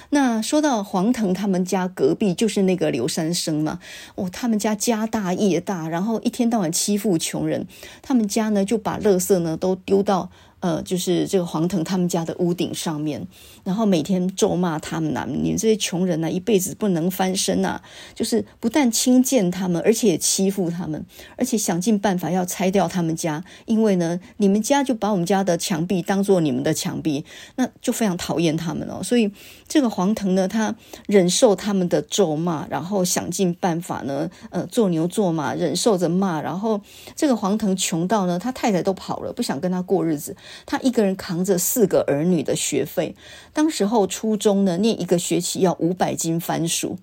[0.09, 3.79] 那说到黄腾他们家隔壁就是那个刘三生嘛，
[4.15, 7.67] 哦，他们家家大业大，然后一天到晚欺负穷人，
[8.01, 10.31] 他们家呢就把垃圾呢都丢到。
[10.61, 13.25] 呃，就是这个黄腾他们家的屋顶上面，
[13.63, 17.83] 然后每天咒骂他们呐、啊，你们这些穷人呐、一辈子不能翻身呐、啊！
[18.15, 21.05] 就是不但轻贱他们，而且欺负他们，
[21.37, 29.01] 而且想尽办法要拆掉他们家，因为呢，你们家就把我们家的墙壁当做你们的墙壁，那就非常讨厌他们哦。
[29.01, 29.31] 所以
[29.69, 30.75] 这个黄腾呢，他
[31.07, 36.81] 忍受他们的咒骂，然后想尽办法呢，呃，做牛做马，忍受着骂，然后
[37.15, 40.35] 这个黄腾穷到呢，他太太都跑了，不想跟他过日子。
[40.67, 43.15] 他一个人扛着四个儿女的学费。
[43.53, 46.99] 当时候初中呢，念一个学期要五百斤番薯。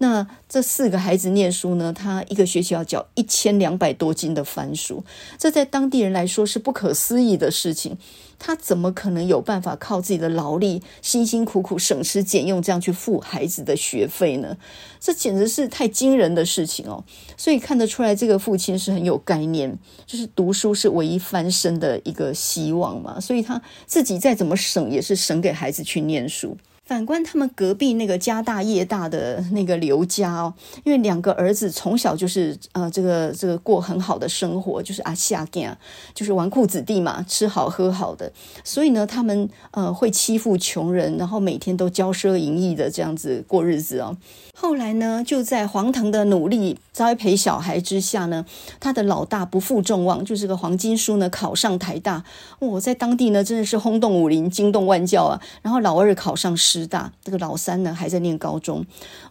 [0.00, 5.04] 那这四个孩子念书呢，他一个学期要缴一千两百多斤的番薯，
[5.36, 7.98] 这在当地人来说是不可思议的事情。
[8.38, 14.56] 他怎么可能有办法靠自己的劳力，辛辛苦苦省吃俭用这样去付孩子的学费呢？
[15.00, 17.04] 这简直是太惊人的事情哦！
[17.36, 23.20] 所以看得出来，这个父亲是很有概念，就是读书是唯一翻身的一个希望嘛。
[23.20, 26.56] 所以他自己再怎么省，也是省给孩子去念书。
[26.88, 35.76] 反观他们隔壁那个家大业大的那个刘家哦，因为两个儿子从小就是呃这个这个过很好的生活，就是啊下贱，
[36.14, 38.32] 就是纨绔子弟嘛，吃好喝好的，
[38.64, 44.16] 所以呢他们呃会欺负穷人，然后每天都骄奢淫逸的这样子过日子哦。
[44.60, 48.44] 后来呢，就在黄腾的努力栽培小孩之下呢，
[48.80, 52.24] 他的老大不负众望，就是个黄金书呢，考上台大。
[52.58, 55.40] 我、哦、在当地呢，真的是轰动武林，惊动万教啊。
[55.62, 58.84] 然后老二考上师大，这个老三呢还在念高中。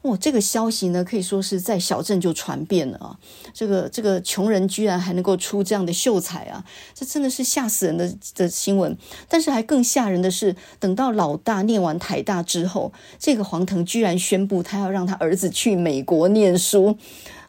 [0.03, 3.19] 哇、哦，这个消息呢，可以说是在小镇就传遍了啊。
[3.53, 6.63] 这个这个穷人居然还能够出这样的秀才啊，
[6.95, 8.97] 这真的是吓死人的的新闻。
[9.27, 15.16] 但是还更吓人的是，等到老大念完台大之后，这个黄腾居然宣布他要让他。
[15.19, 16.97] 儿子去美国念书，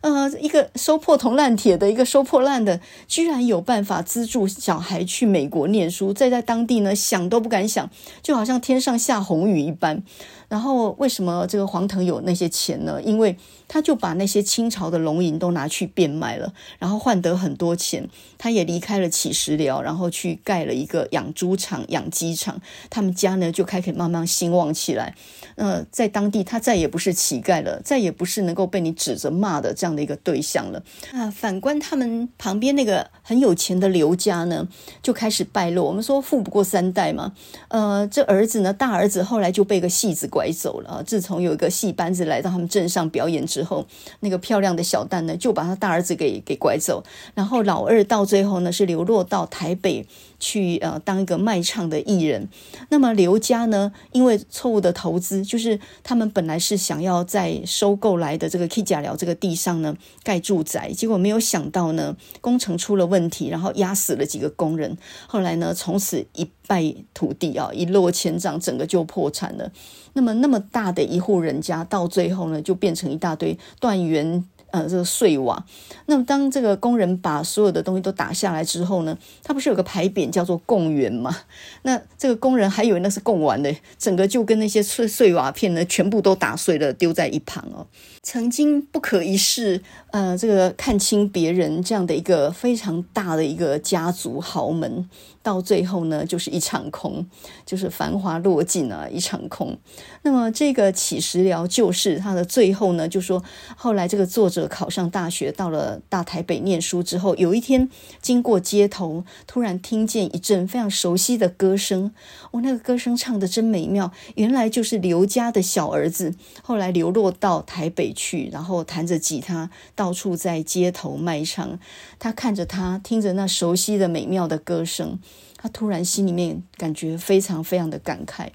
[0.01, 7.89] 呃，一个收破铜烂铁的，一个收破烂的，居然有办法资助小孩去美国念书，再在当地呢，想都不敢想，
[8.23, 10.03] 就好像天上下红雨一般。
[10.49, 13.03] 然后为什么这个黄腾有那些钱呢？
[13.03, 13.37] 因为
[13.69, 18.09] 他就把那些清朝的龙银都拿去变卖了，然后换得很多钱。
[18.39, 22.61] 他也离开了乞食寮，然后去盖了一个养猪场、养鸡场。
[22.89, 25.15] 他们家呢就开始慢慢兴旺起来。
[25.57, 30.83] 呃，在当地他再也不是乞丐了，再也不是能够被你指着骂的这样的一个对象了。
[31.13, 34.69] 啊，反观他们旁边那个很有钱的刘家呢，
[35.03, 35.85] 就开始败落。
[35.85, 37.33] 我们说富不过三代嘛。
[37.69, 41.03] 呃，这儿子呢，大儿子后来就被个戏子拐走了。
[41.05, 43.85] 自从有一个戏班子来到他们镇上表演之之后，
[44.21, 47.03] 那个漂亮的小蛋呢，就把他大儿子给给拐走。
[47.35, 50.07] 然后老二到最后呢，是流落到台北
[50.41, 52.49] 去，呃，当一个卖唱的艺人。
[52.91, 64.97] 那么刘家呢，因为错误的投资，就是他们本来是想要在收购来的这个 K 甲寮这个地上呢盖住宅，结果没有想到呢，工程出了问题，然后压死了几个工人。
[65.27, 69.73] 后来呢，从此一败涂地啊，一落千丈，整个就破产了。
[70.15, 75.65] 那么那么大的一户人家，到最后呢，就变成一大堆断垣呃这个碎瓦。
[76.07, 81.37] 那么当这个工人把所有的东西都打下来之后呢，他不是有个牌匾叫做“贡园”吗？
[81.83, 87.87] 那这个工人还以为那是贡丸的，整个就跟那些碎碎瓦片呢，全部都打碎了，丢在一旁哦。
[88.23, 95.09] 曾经不可一世，呃，这个看清别人这样的一个非常大的一个家族豪门。
[95.41, 97.27] 到最后呢，就是一场空，
[97.65, 99.79] 就是繁华落尽啊，一场空。
[100.21, 103.43] 那么这个起食寮就是他的最后呢，就说
[103.75, 107.89] 后来这个作者考上大学，到了大台北念书之后，有一天
[108.21, 112.13] 经过街头，突然听见一阵非常熟悉的歌声。
[112.51, 121.79] 哦、那个歌声唱得真美妙，原来就是刘家的小儿子，后来流落到台北去，然后弹着吉他到处在街头卖唱。
[122.19, 125.19] 他看着他，听着那熟悉的美妙的歌声。
[125.57, 128.51] 他突然心里面感觉非常非常的感慨，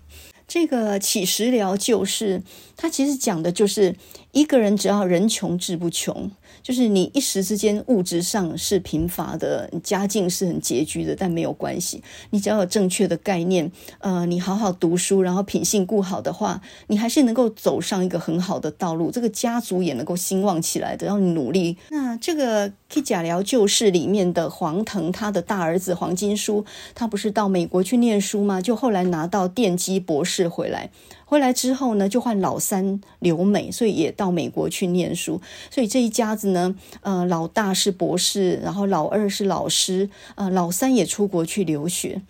[0.47, 2.41] 这个起食寮就是
[2.77, 3.97] 他其实讲的就是
[4.31, 6.31] 一个人只要人穷志不穷。
[6.63, 12.01] 就是你一时之间物质上是贫乏的，家境是很拮据的，但没有关系。
[12.31, 19.11] 你只要有正确的概念，呃，你好好读书，然后品性顾好的话，你还是能够走上一个很好的道路。
[19.11, 21.77] 这个家族也能够兴旺起来的，要你努力。
[21.89, 28.61] 那这个《去假聊旧事》里面的黄腾，他的大儿子黄金书，他不是到美国去念书吗？
[28.61, 30.91] 就后来拿到电机博士回来。
[31.25, 35.41] 回来之后呢，就换老三留美，所以也到美国去念书。
[35.71, 42.21] 所以这一家子呢，呃，老大是博士，然后老二是老师，呃，老三也出国去留学。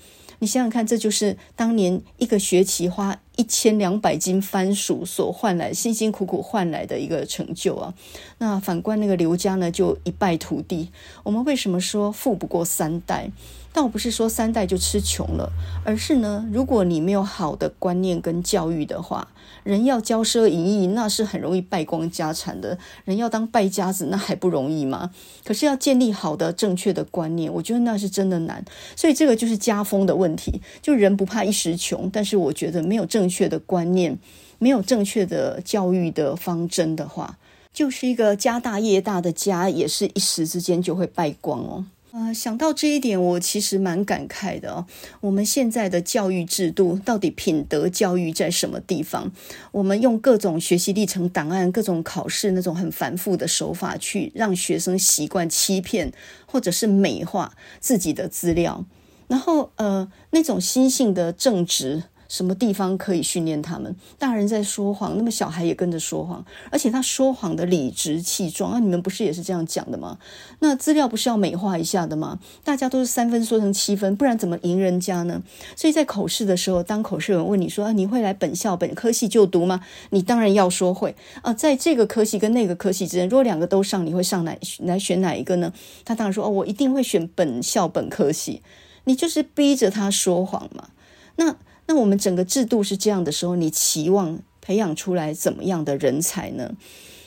[0.43, 7.93] 你想想看，这就是当年一个学期花一千两百斤番薯所换来，辛辛苦苦换来的一个成就啊。
[8.39, 10.89] 那反观那个刘家呢，就一败涂地。
[11.23, 13.31] 我们为什么说富不过三代？
[13.73, 15.51] 倒不是说三代就吃穷了，
[15.83, 19.27] 而是呢，如果你没有好的观念跟教育的话，
[19.63, 22.77] 人要骄奢淫逸，那是很容易败光家产的。
[23.03, 25.09] 人要当败家子，那还不容易吗？
[25.43, 28.63] 可是要建立好的正确的观念，我觉得那是真的难。
[28.95, 30.61] 所以这个就是家风的问题。
[30.81, 34.19] 就人不怕一时穷，但是我觉得没有正确的观念，
[34.59, 37.39] 没有正确的教育的方针的话，
[37.73, 41.85] 就是一个家大业大的家，也是一时之间就会败光哦。
[42.15, 44.85] 呃，想到这一点，我其实蛮感慨的哦。
[45.19, 49.31] 我们现在的教育制度到底品德教育在什么地方？
[49.71, 56.13] 我们用各种学习历程档案、各种考试那种很繁复的手法，去让学生习惯欺骗
[56.45, 58.85] 或者是美化自己的资料，
[59.27, 62.03] 然后呃，那种心性的正直。
[62.33, 63.95] 什么地方可以训练他们？
[64.17, 68.79] 大人在说谎，那么小孩也跟着说谎，而且他说谎的理直气壮啊！
[68.79, 70.17] 你们不是也是这样讲的吗？
[70.57, 72.39] 那资料不是要美化一下的吗？
[72.63, 75.43] 大家都是三分说成七分，不然怎么赢人家呢？
[75.75, 81.53] 所以在口试的时候，当口试人问你说：“啊，你会来本校本科系就读吗？”你当然要说会啊。
[81.53, 85.71] 在这个科系跟那个科系之间，如果两个都上，你会上哪来选哪一个呢？
[86.03, 88.63] 他当然说：“哦，我一定会选本校本科系。”
[89.05, 90.87] 你就是逼着他说谎嘛。
[91.35, 91.57] 那。
[91.87, 96.71] 那我们整个制度是这样的时候，你期望培养出来怎么样的人才呢？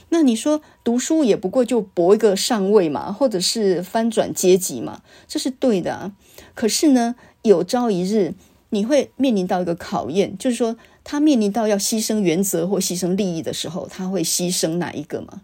[0.09, 6.12] 那你说读书也不过就博一个上位嘛，或者是翻转阶级嘛，这是对的。
[6.54, 8.34] 可是呢，有朝一日
[8.70, 15.42] 你会面临到一个考验，就是说他面临到要牺牲原则或牺牲利益的时候，他会牺牲哪一个嘛？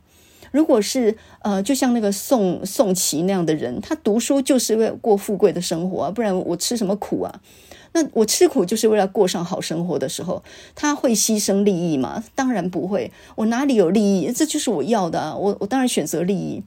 [0.52, 7.40] 如果是呃，就像那个宋宋祁那样的人，他读书就是为了过富贵的生活啊，不然我吃什么苦啊？
[7.92, 10.42] 那我吃苦就是为了过上好生活的时候，
[10.74, 12.24] 他会牺牲利益吗？
[12.34, 13.12] 当然不会。
[13.36, 14.32] 我哪里有利益？
[14.32, 15.36] 这就是我要的啊！
[15.36, 16.62] 我我当然选择利益。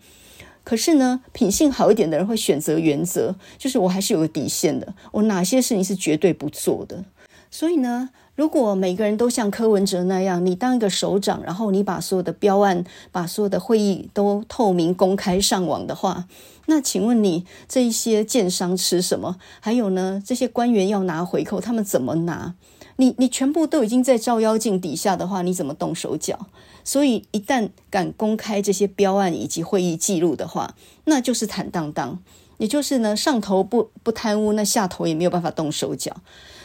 [0.64, 4.94] 可是呢，品性好一点的人会选择原则，就是我还是有个底线的。
[5.12, 7.04] 我哪些事情是绝对不做的？
[7.52, 16.28] 所以呢，如果每个人都像柯文哲那样，你当一个首长，然后你把所有的标案、把所有的会议都透明公开上网的话，
[16.66, 19.38] 那请问你这一些建商吃什么？
[19.62, 22.56] 还有呢，这些官员要拿回扣，他们怎么拿？
[22.98, 26.48] 你你全部都已经在照妖镜底下的话，你怎么动手脚？
[26.84, 30.76] 所以一旦敢公开这些标案以及会议记录的话，
[31.06, 32.20] 那就是坦荡荡。
[32.58, 36.16] 也就是呢，上头不不贪污，那下头也没有办法动手脚。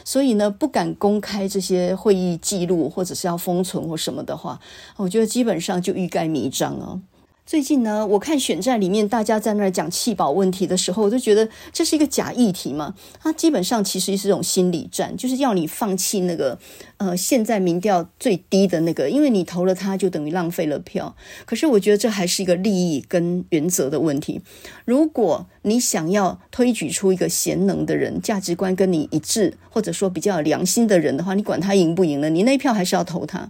[0.03, 4.59] 所以呢，不敢公开这些会议记录，或者是要封存或什么的话，
[4.97, 6.99] 我觉得基本上就欲盖弥彰啊。
[7.43, 12.93] 最近呢，我看选战里面大家在那儿讲弃保问题的时候，我就觉得这是一个假议题嘛。
[13.21, 16.57] 它基本上其实是一种心理战，就是要你放弃那个
[17.01, 21.15] 呃现在民调最低的那个，因为你投了他就等于浪费了票。
[21.45, 24.41] 可是我觉得这还是一个利益跟原则的问题。
[24.85, 32.29] 如果你想要推举出一个贤能的人，价值观跟你一致，或者说比较有良心的人的话，你管他赢不赢呢？
[32.29, 33.49] 你那票还是要投他。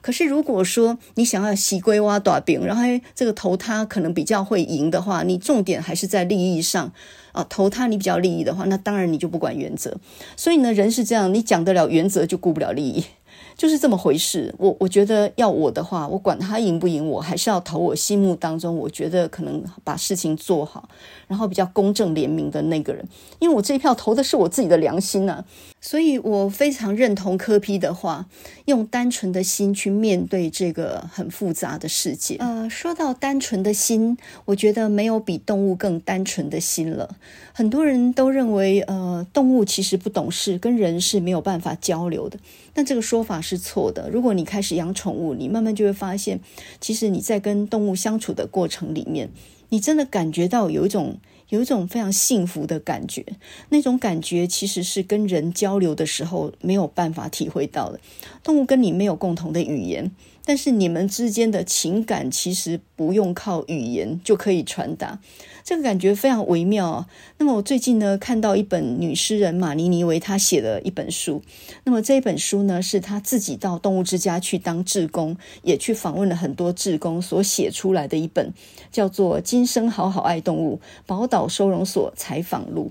[0.00, 2.82] 可是如果说你想要西瓜挖大饼，然后
[3.16, 6.92] 这个投他可能比较会赢的话，你重点还是在利益上
[7.32, 9.96] 啊，投他你比较利益的话，那当然你就不管原则。
[10.36, 13.04] 所以呢，人是这样，你讲得了原则就顾不了利益。
[13.54, 14.52] 就是这么回事。
[14.58, 20.88] 我我觉得要我的话，我管他赢不赢，我还是要投我心目当中我觉得可能把事情做好，
[21.28, 23.06] 然后比较公正廉明的那个人。
[23.40, 25.44] 因为我这一票投的是我自己的良心呐、啊，
[25.84, 28.26] 所以我非常认同柯 P 的话，
[28.66, 32.36] 用单纯的心去面对这个很复杂的世界。
[32.36, 37.16] 呃，说到单纯的心，我觉得没有比动物更单纯的心了。
[37.52, 42.38] 很多人都认为，呃，动物其实不懂事，跟人是没有办法交流的。
[42.72, 44.08] 但这个说法是错的。
[44.08, 46.38] 如果你开始养宠物，你慢慢就会发现，
[46.80, 49.30] 其实你在跟动物相处的过程里面，
[49.70, 51.18] 你真的感觉到有一种
[51.52, 53.22] 有一种非常幸福的感觉。
[53.68, 58.00] 那种感觉其实是跟人交流的时候没有办法体会到的。
[58.42, 60.10] 动物跟你没有共同的语言，
[60.46, 65.20] 但是你们之间的情感其实不用靠语言就可以传达。
[65.64, 67.06] 这个感觉非常微妙哦。
[67.38, 71.42] 那么我最近呢，看到一本女诗人马尼尼维她写的一本书。
[71.84, 78.52] 那么这一本书呢，是她自己到动物之家去当志工，也去访问了很多志工所写出来的一本，
[78.90, 82.90] 叫做《今生好好爱动物：宝岛收容所采访录》。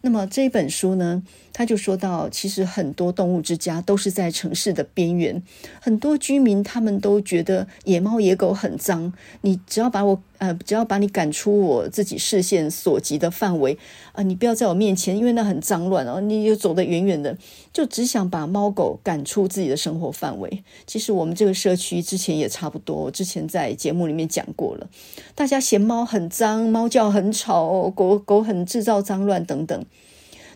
[0.00, 1.22] 那么这本书呢，
[1.52, 5.42] 他就说到，其实很多动物之家都是在城市的边缘，
[5.80, 13.76] 很多居民他们都觉得野猫野狗很脏，你只要把我呃，只要把你赶出我自己视线所及的范围
[14.12, 17.36] 啊、你不要在我面前，因为那很脏乱哦，你就走得远远的，
[17.72, 20.62] 就只想把猫狗赶出自己的生活范围。
[20.86, 24.88] 其实我们这个社区之前也差不多，我之前在节目里面讲过了，
[25.34, 29.84] 大家嫌猫很脏，猫叫很吵，狗狗很制造脏乱等等。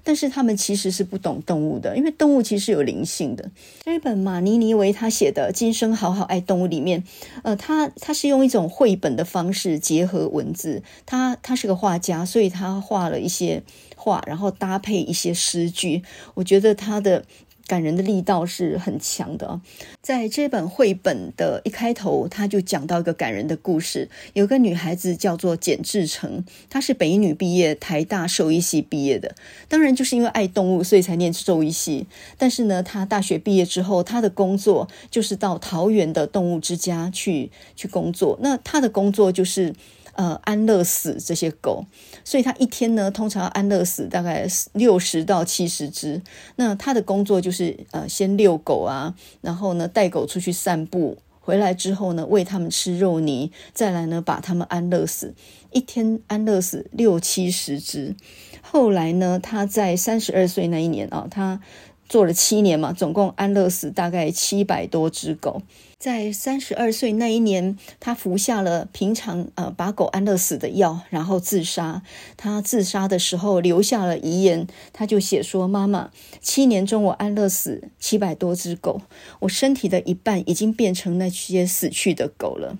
[0.04, 3.50] 但是他们其实是不懂动物的，因为动物其实有灵性的。
[3.84, 7.04] 这本马尼尼维他写的《今生好好爱动物》里面，
[7.42, 10.82] 呃，他他是用一种绘本的方式结合文字。
[11.06, 13.62] 他他是个画家，所以他画了一些
[13.96, 16.02] 画，然后搭配一些诗句。
[16.34, 17.24] 我觉得他的
[17.72, 19.58] 感人的力道是很强的。
[20.02, 29.34] 在这本绘本的一开头，他就讲到一个感人的故事，有个女孩子叫做简志成，她是北女毕业，台大兽医系毕业的，
[29.68, 32.06] 当然就是因为爱动物，所以才念兽医系。
[32.36, 38.38] 但是呢，她大学毕业之后，她的工作就是到桃园的动物之家去去工作。
[38.42, 39.74] 那她的工作就是。
[40.14, 41.86] 呃，安乐死这些狗，
[42.22, 46.20] 所以他一天呢，通常要安乐死大概六十到七十只。
[46.56, 55.34] 那他的工作就是呃，先遛狗啊，然后呢，带狗出去散步，回来之后呢，喂他们吃肉泥，再来呢，把他们安乐死。
[55.70, 58.14] 一天安乐死六七十只。
[58.60, 61.60] 后来呢，他在三十二岁那一年啊，他
[62.06, 65.62] 做了七年嘛，总共安乐死大概七百多只狗。
[66.02, 72.02] 在三十二岁那一年，他服下了平常呃把狗安乐死的药，然后自杀。
[72.36, 79.02] 他自杀的时候留下了遗言，他就写说：“妈妈，七年中我安乐死七百多只狗，
[79.38, 82.76] 我身体的一半已经变成那些死去的狗了。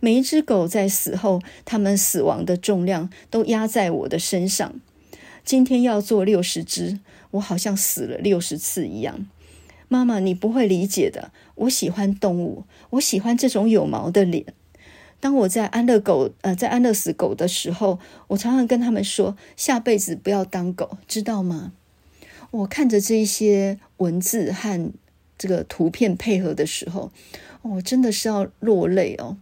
[0.00, 4.74] 每一只狗在死后，它们死亡的重量都压在我的身上。
[5.44, 6.98] 今天要做六十只，
[7.30, 9.24] 我好像死了六十次一样。”
[9.88, 11.30] 妈妈，你不会理解的。
[11.54, 14.46] 我喜欢动物，我喜欢这种有毛的脸。
[15.18, 21.72] 当我在安乐狗，呃，在安乐死狗的时候，我常常跟他们说，下辈子不要当狗，知道吗？
[22.50, 24.92] 我看着这一些文字和
[25.38, 27.10] 这个图片配合的时候，
[27.62, 29.36] 我真的是要落泪哦。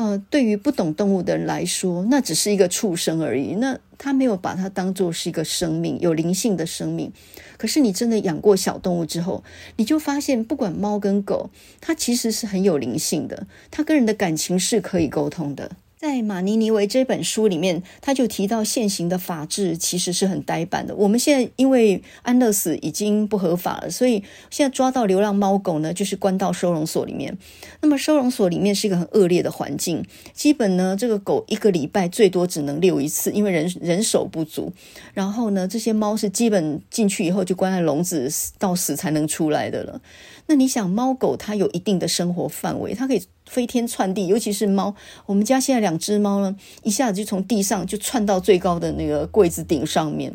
[0.00, 3.56] 呃，对于不懂动物的人来说，那只是一个畜生而已。
[3.56, 7.12] 那他没有把它当做是一个生命，有灵性的生命。
[7.58, 9.44] 可是你真的养过小动物之后，
[9.76, 11.50] 你就发现，不管猫跟狗，
[11.82, 15.72] 它其实是很有灵性的，它跟人的感情是可以沟通的。
[16.00, 20.94] 在马尼尼维这本书里面，他就提到现行的法制其实是很呆板的。
[20.96, 27.36] 我们现在因为安乐死已经不合法了，所以现在抓到流浪猫狗呢，就是关到收容所里面。
[27.82, 34.72] 那么收容所里面是一个很恶劣的环境，基本呢，这个狗一个礼拜最多只能遛一次，因为人人手不足。
[35.12, 40.00] 然后呢，这些猫是基本进去以后就关在笼子，到死才能出来的了。
[40.46, 44.94] 那你想，猫狗它有一定的生活范围，它可以飞天窜地，尤其是猫。
[45.26, 50.32] 我们家现在两只猫呢，一下子就从地上就窜到最高的那个柜子顶上面，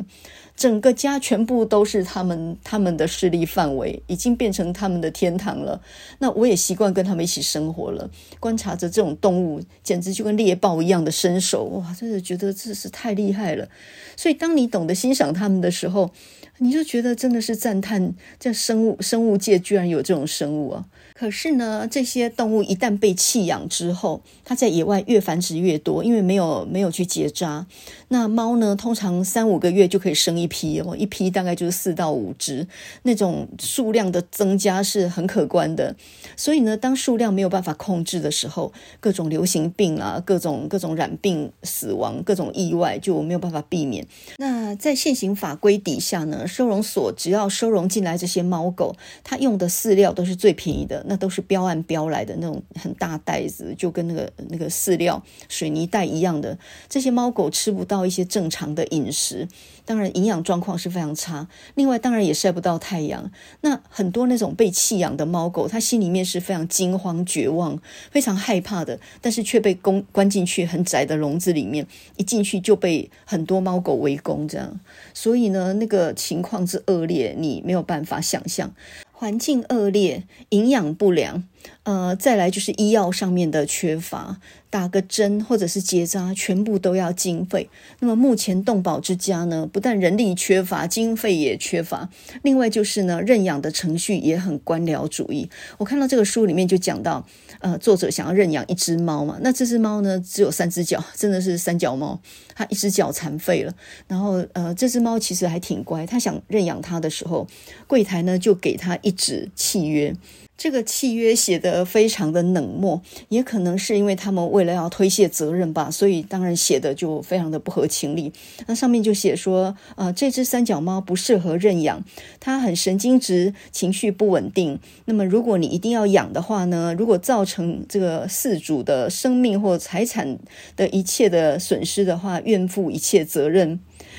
[0.54, 5.80] 整个家全部都是它们它们的势力范围，已经变成它们的天堂了。
[6.18, 13.66] 那我也习惯跟它们一起生活了，观察着这种动物，简直就跟猎豹一样的身手，哇，真的觉得这是太厉害了。
[14.14, 16.10] 所以，当你懂得欣赏它们的时候，
[16.58, 20.84] 你就觉得真的是赞叹，这生物生物界居然有这种生物啊！
[21.18, 27.66] 可是呢，这些动物一旦被弃养之后，它在野外越繁殖越多，因为没有没有去结扎。
[28.08, 32.68] 那猫呢，通常三五个月就可以生一批哦，一批大概就是四到五只，
[33.04, 35.96] 那种数量的增加是很可观的。
[36.36, 44.06] 所以呢，当数量没有办法控制的时候，各种流行病啊，各种各种染病、死亡、各种意外就没有办法避免。
[44.36, 48.94] 那在现行法规底下呢，收容所只要收容进来这些猫狗，
[49.24, 51.04] 它用的饲料都是最便宜的。
[51.06, 56.58] 那都是标案标来的那种很大袋子，就跟那个那个饲料水泥袋一样的。
[56.88, 59.48] 这些猫狗吃不到一些正常的饮食，
[59.84, 61.48] 当然营养状况是非常差。
[61.74, 63.30] 另外，当然也晒不到太阳。
[63.60, 67.80] 那很多那种被弃养的猫狗，它心里面是非常惊慌绝望、
[68.10, 71.86] 非常害怕的，但是却被关关进去很窄的笼子里面，
[72.16, 74.80] 一进去就被很多猫狗围攻，这样。
[75.14, 78.72] 所以呢，那个情况之恶劣，你没有办法想象。
[79.18, 81.42] 环境恶劣，营养不良。
[81.82, 84.38] 呃，再来就是医药上面的缺乏，
[84.70, 87.70] 打个针或者是结扎，全部都要经费。
[88.00, 92.08] 那么目前动保之家呢，不但人力缺乏，经费也缺乏。
[92.42, 95.48] 另外就是呢，认养的程序也很官僚主义。
[95.78, 97.24] 我看到这个书里面就讲到，
[97.60, 102.20] 呃，作者想要认养一只猫嘛，那这只猫呢只有三只脚，真的是三脚猫，
[102.56, 103.72] 它一只脚残废了。
[104.08, 107.46] 然后呃，这只猫其实还挺乖，他想认养它的时候，
[107.86, 110.12] 柜台呢就给他一纸契约。
[110.56, 118.32] 这个契约写得非常的冷漠，也可能是因为他们为了要推卸责任吧，所以当然写的就非常的不合情理。
[118.66, 122.02] 那上面就写说，呃，这只三脚猫不适合认养，
[122.40, 124.78] 它很神经质，情绪不稳定。
[125.04, 130.38] 那么如果你一定要养的话呢，如果造成这个饲主的生命或财产
[130.74, 133.78] 的一切的损失的话，愿负一切责任。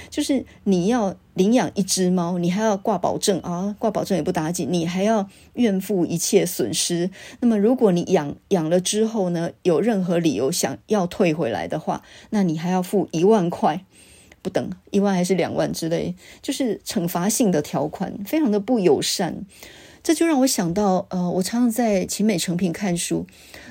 [0.10, 7.10] 就是你要领养一只猫，你还要挂保证啊，挂保证也不打紧，你还要愿负一切损失。
[7.40, 13.86] 那么如果你养养了之后呢，有任何理由想要退回来的话，那你还要付一万块。
[14.44, 19.46] 不等，一万还是两万之类，就是惩罚性的条款，非常的不友善。
[20.04, 23.26] 这就让我想到，呃，我常常在勤美诚品看书，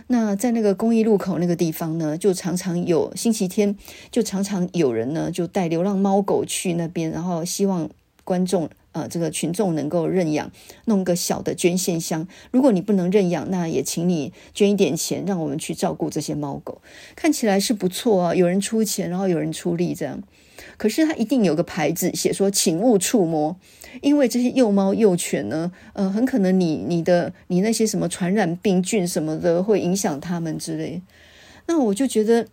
[0.08, 3.76] 那在那个公益路口那个地方呢，就常常有星期天，
[4.10, 7.88] 就常常有人呢就带流浪猫狗去那边，然后希望
[8.24, 8.68] 观众。
[8.92, 10.50] 呃，这个群众能够认养，
[10.86, 12.26] 弄个小的捐献箱。
[12.50, 16.80] 如果你不能认养，那也请你捐一点钱，让我们去照顾这些猫狗。
[17.14, 20.22] 看起来是不错啊，有人出钱，然后有人出力这样。
[20.76, 23.56] 可是它一定有个牌子写说，请勿触摸，
[24.02, 31.02] 因为这些幼猫幼犬呢，呃，很可能你你的你那些什么传染病菌什么的会影响它们之类。
[31.66, 32.46] 那我就觉得。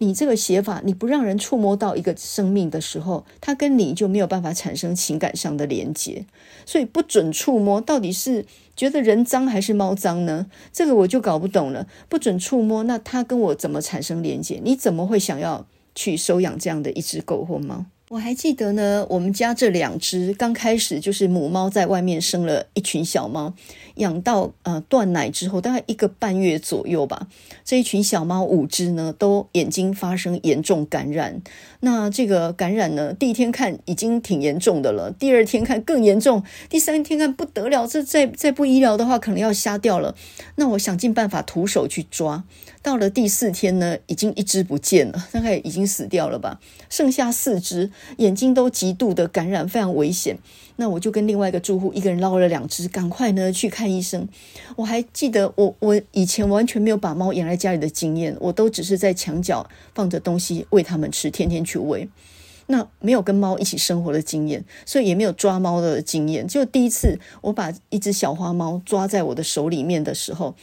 [0.00, 6.24] 你这个写法，你不让人触摸到一个生命的时候，它跟你就没有办法产生情感上的连接，
[6.64, 10.46] 所以不准触摸，到底是觉得人脏还是猫脏呢？
[10.72, 11.88] 这个我就搞不懂了。
[12.08, 14.60] 不准触摸，那它跟我怎么产生连接？
[14.62, 17.86] 你怎么会想要去收养这样的一只狗或猫？
[18.10, 23.52] 我还记得呢，我们家这两只刚开始就是母猫在外面生了一群小猫，
[23.96, 27.28] 养到呃断奶之后，大概一个半月左右吧，
[27.66, 31.42] 这一群小猫五只呢都眼睛发生严重感染。
[31.80, 40.14] 那这个感染呢，第一天看已经挺严重的了，第二天看更严重，第三天看不得了，这再再不医疗的话，可能要瞎掉了。
[40.56, 42.44] 那我想尽办法徒手去抓。
[42.80, 46.58] 到了第四天呢，已经一只不见了，大概已经死掉了吧。
[46.88, 50.38] 剩下四只，眼睛都极度的感染，非常危险。
[50.76, 54.28] 那我就跟另外一个住户，一个人捞了两只，赶快呢去看医生。
[54.76, 62.08] 我还记得我，我以前完全没有把猫养在家里的经验，我都只是在墙角放着东西喂它们吃，天天去喂。
[62.66, 66.46] 那没有跟猫一起生活的经验，所以也没有抓猫的经验。
[66.46, 70.54] 就第一次，我把一只小花猫抓在我的手里面的时候。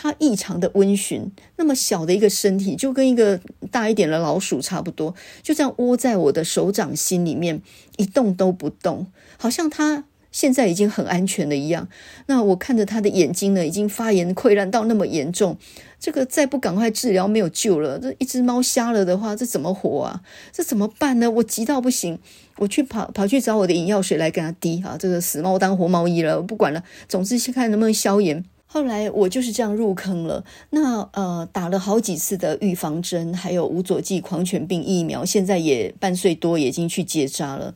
[0.00, 3.40] 它异常的温驯，那么小的一个身体，就跟一个
[3.72, 7.60] 大一点的老鼠差不多，就这样窝在我的手掌心里面，
[7.96, 11.88] 一动都不动，好像它现在已经很安全了一样。
[12.26, 15.58] 那我看着它的眼睛呢，已经发炎溃烂到那么严重，
[15.98, 17.98] 这个再不赶快治疗，没有救了。
[17.98, 20.22] 这一只猫瞎了的话，这怎么活啊？
[20.52, 21.28] 这怎么办呢？
[21.28, 22.20] 我急到不行，
[22.58, 28.44] 我去跑跑去找我的眼药水来给它滴啊，这个死猫当活猫医了，不管了，总之先看能不能消炎。
[28.70, 30.44] 后来我就是这样入坑了。
[30.70, 37.74] 那呃，打了好几次的预防针，还有无佐剂狂犬病疫苗，现在也半岁多，已经去结扎了。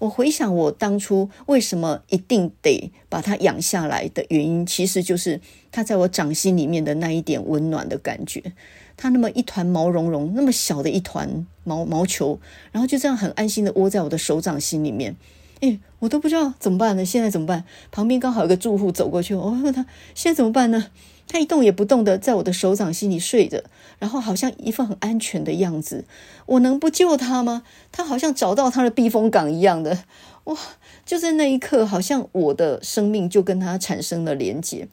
[0.00, 5.40] 我回想我当初为什么一定得把它养下来的原因，其实就是
[5.70, 8.42] 它在我掌心里面的那一点温暖的感觉。
[8.96, 12.40] 它那么一团毛茸茸，那么小的一团毛毛球，
[12.72, 15.14] 然后就这样很安心的窝在我的手掌心里面。
[15.62, 17.04] 哎，我都不知道怎么办呢？
[17.04, 17.64] 现在怎么办？
[17.92, 20.88] 旁边刚好有个住户走过去，我问他现在怎么办呢？
[21.28, 23.62] 他一动也不动的在我的手掌心里睡着，
[24.00, 26.04] 然后好像一副很安全的样子。
[26.46, 27.62] 我能不救他吗？
[27.92, 30.00] 他好像找到他的避风港一样的，
[30.44, 30.58] 哇！
[31.06, 34.88] 就在那一刻，好像我的生命就跟他产生了连结。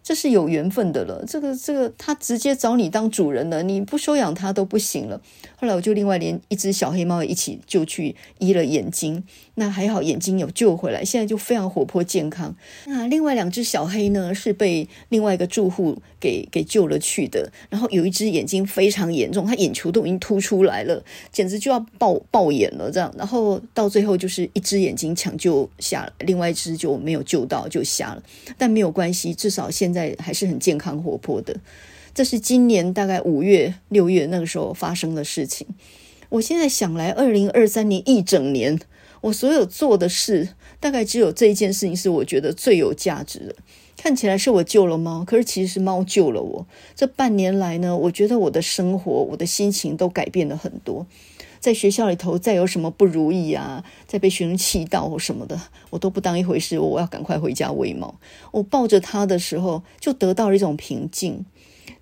[0.00, 5.20] 这是有缘分的了，这个这个，他直接找你当主人了，你不收养他都不行了。
[5.60, 9.22] 后来我就另外连一只小黑猫一起就去医了眼睛，
[9.58, 12.56] 那还好眼睛有救回来，现在就非常活泼健康。
[12.86, 23.12] 那另外两只小黑呢，是被另外一个住户给给救了去的，然后有一只眼睛非常严重，它眼球都已经凸出来了，简直就要爆爆眼了这样。
[23.18, 28.22] 然后到最后就是一只眼睛抢救下来，另外一只就没有救到就瞎了，
[28.56, 29.98] 但没有关系，至少现在。
[29.98, 31.56] 在还是很健康活泼的，
[32.14, 35.66] 这是今年大概五月六月那个时候发生的事情。
[36.28, 38.78] 我现在想来，二零二三年一整年，
[39.20, 40.50] 我所有做的事，
[40.80, 43.54] 大概只有这一件事情是我觉得最有价值的。
[43.96, 46.66] 看起来是我救了猫，可是其实是猫救了我。
[46.94, 51.04] 这半年来呢，我觉得我的生活、我的心情都改变了很多。
[51.58, 55.60] 在学校里头，再有什么不如意啊，再被学生气到或什么的，
[55.90, 56.78] 我都不当一回事。
[56.78, 58.14] 我要赶快回家喂猫。
[58.52, 61.44] 我抱着它的时候，就得到了一种平静。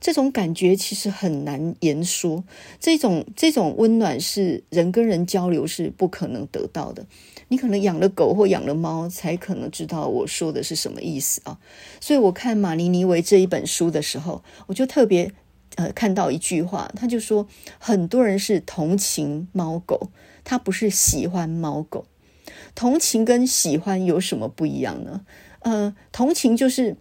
[0.01, 2.45] 这种感觉其实很难言说。
[2.79, 7.07] 这种这种温暖是人跟人交流是不可能得到的。
[7.49, 11.59] 你可能养了狗或养了猫，才可能知道我说的是什么意思啊。
[12.01, 15.33] 所以我看马尼尼维这一本书的时候，我就特别。
[15.75, 17.47] 呃，看到一句话，他就说，
[17.79, 20.09] 很多人是同情猫狗，
[20.43, 22.07] 他不是喜欢猫狗。
[22.75, 25.27] 同情跟喜欢有什么不一样呢？
[25.59, 26.97] 呃，同情就是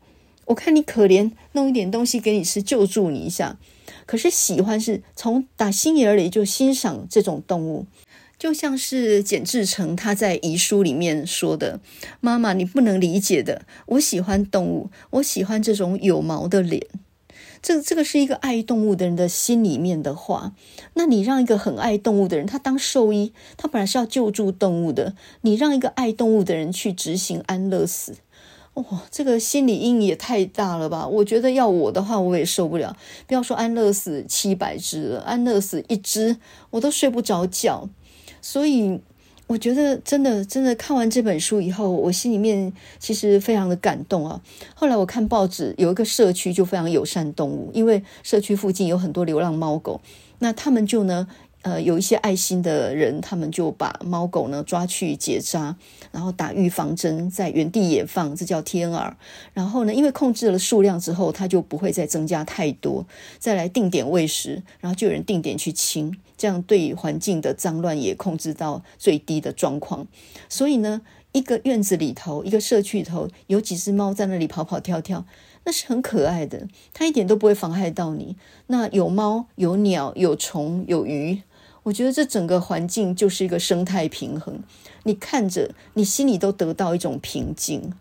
[0.45, 3.57] 我看你可怜，弄一点东西给你吃，救助你一下。
[4.05, 7.87] 可是喜欢是从打心眼里就欣赏这种动物，
[8.37, 11.79] 就像是简志成他在遗书里面说的
[12.21, 16.85] ：“妈妈，你不能理解的，我喜欢动物，我喜欢这种有毛的脸。”
[17.63, 20.53] 这这个是一个爱动物的人的心里面的话。
[20.93, 28.17] 那你让一个很爱动物的人，他当兽医，他本来是要救助动物的，你让一个爱动物的人去执行安乐死，
[28.75, 31.05] 哇、哦，这个心理阴影也太大了吧？
[31.07, 32.95] 我觉得要我的话，我也受不了。
[33.27, 36.37] 不要说安乐死七百只了，安乐死一只
[36.69, 37.89] 我都睡不着觉。
[38.41, 39.01] 所以。
[39.47, 44.41] 我觉得真的真的看完这本书以后，我心里面其实非常的感动啊。
[44.73, 50.01] 后来我看报纸，有一个社区就非常友善动物，因为社区附近有很多流浪猫狗，
[50.39, 51.27] 那他们就呢。
[51.65, 55.75] 呃，有一些爱心的人，他们就把猫狗呢抓去结扎，
[56.11, 59.13] 然后打预防针，在原地野放，这叫 TNR。
[59.51, 63.07] 然后呢，因为控制了数量之后，它就不会再增加太多，
[63.39, 70.07] 再来定点喂食，然后就有人定点去清，这样对环境的脏乱也控制到最低的状况。
[70.47, 71.01] 所以呢，
[71.31, 75.25] 一个院子里头，一个社区里头，有几只猫在那里跑跑跳跳，
[75.63, 78.35] 那是很可爱的，它一点都不会妨害到你。
[78.67, 81.41] 那有猫，有鸟，有虫，有鱼。
[81.85, 84.59] 我觉得这整个环境就是一个生态平衡，
[85.03, 87.93] 你看着，你心里都得到一种平静。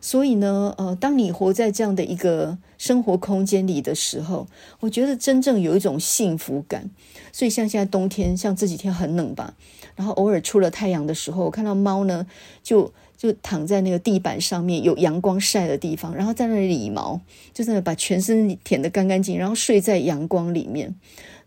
[0.00, 4.46] 所以呢，呃，当你活在这样的一个生活空间里的时候，
[4.78, 6.88] 我觉得真正有一种幸福感。
[7.32, 9.54] 所以像现在冬天，像这几天很冷吧，
[9.96, 12.24] 然后偶尔出了太阳的时候，我看到猫呢，
[12.62, 17.20] 就就躺在那个地板上面有阳光晒的地方，然后在那里理毛，
[17.52, 20.94] 就在那把全身舔得干干净，然后睡在阳光里面，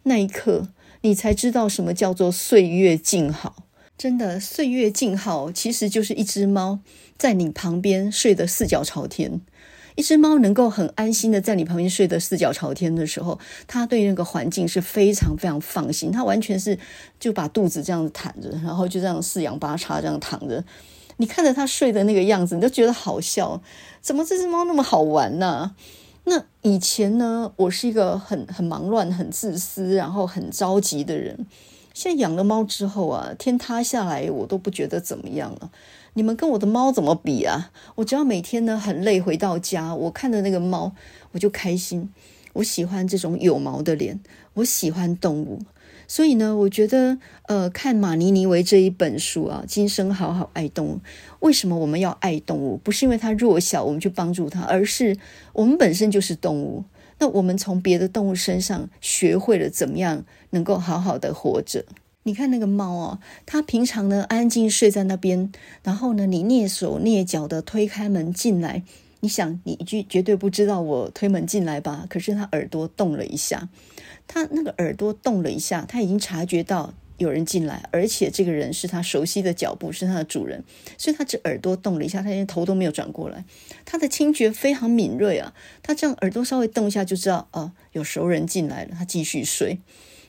[0.04, 0.68] 那一刻。
[1.06, 3.58] 你才知道什么叫做岁月静好，
[3.96, 6.80] 真的，岁月静好其实就是一只猫
[7.16, 9.40] 在你旁边睡得四脚朝天。
[9.94, 13.38] 一只猫能够很安心的在你旁边睡得四脚朝天的时候，
[13.68, 16.12] 它对那个环境是非常非常放心。
[16.12, 16.80] 它完全是
[17.20, 20.66] 就把肚子这样子躺着，然后就这样四仰八叉这样躺着。
[21.18, 23.62] 你看着它睡的那个样子，你都觉得好笑。
[24.02, 25.76] 怎么这只猫那么好玩呢？
[26.26, 31.46] 那以前呢，我是一个很很忙乱、很自私，然后很着急的人。
[31.94, 35.72] 现在养了猫之后啊，天塌下来我都不觉得怎么样了。
[36.16, 37.72] 你们跟我的猫怎么比啊？
[37.96, 40.92] 我只要每天呢很累回到家，我看着那个猫，
[41.32, 42.12] 我就开心。
[42.54, 44.20] 我喜欢这种有毛的脸，
[44.56, 45.60] 我喜欢动物。
[46.08, 50.96] 所以呢，我觉得，呃，看马尼尼维这一本书啊，《今生好好爱动物》。
[51.40, 52.78] 为什么我们要爱动物？
[52.78, 55.18] 不是因为它弱小，我们去帮助它，而是
[55.54, 56.84] 我们本身就是动物。
[57.18, 61.86] 那我们从别的动物身上学会了怎么样能够好好的活着。
[62.24, 65.52] 你看那个猫哦，它平常呢安静睡在那边，
[65.84, 68.84] 然后呢，你蹑手蹑脚的推开门进来，
[69.22, 72.06] 你想，你绝绝对不知道我推门进来吧？
[72.10, 73.70] 可是它耳朵动了一下。
[74.28, 80.64] 他那个耳朵动了一下，他已经察觉到有人进来，而且这个人是他熟悉的脚步，是他的主人，
[80.98, 83.46] 所以他只耳朵动了一下，他连头都没有转过来。
[83.86, 88.96] 他的听觉非常敏锐啊，他这样耳朵稍微动一下就知道，哦，有熟人进来了。
[88.98, 89.80] 他继续睡，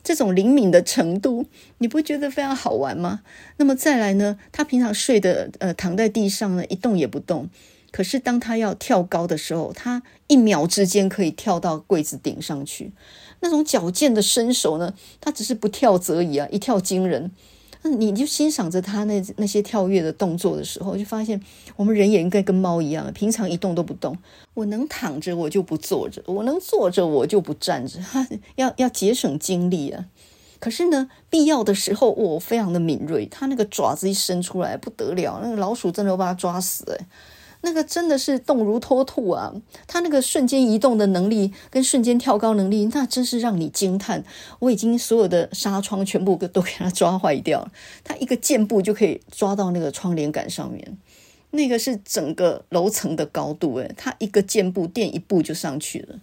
[0.05, 1.47] 这种灵敏的程度，
[1.79, 3.23] 你不觉得非常好玩吗？
[3.57, 7.51] 那么再来呢，他平常睡的呃躺在地上呢，一动也不动，
[7.91, 12.93] 可是当他要跳高的时候，他一秒之间可以跳到柜子顶上去。
[13.41, 17.31] 那种矫健的身手呢，他只是不跳则已啊，一跳惊人。
[17.83, 21.41] 那你就欣赏着他那那些跳跃的动作的时候，就发现
[21.77, 24.17] 我们人也应该跟猫一样，平常一动都不动。
[24.55, 28.01] 我能躺着，我就不坐着；我能坐着，我就不站着。
[28.57, 30.07] 要要节省精力啊。
[30.59, 33.27] 可是呢，必要的时候，我非常的敏锐。
[33.27, 37.07] 他那个爪子一伸出来，不得了，那个老鼠真的要把它抓死诶。
[37.67, 39.53] 那个真的是动如脱兔啊！
[39.89, 44.23] 他那个瞬间移动的能力跟瞬间跳高能力，那真是让你惊叹。
[44.61, 47.73] 我已经所有的纱窗全部都给他抓坏掉了，
[48.05, 50.97] 他一个箭步就可以抓到那个窗帘杆上面，
[51.51, 56.21] 那个是整个楼层的高度诶，他一个箭步垫一步就上去了。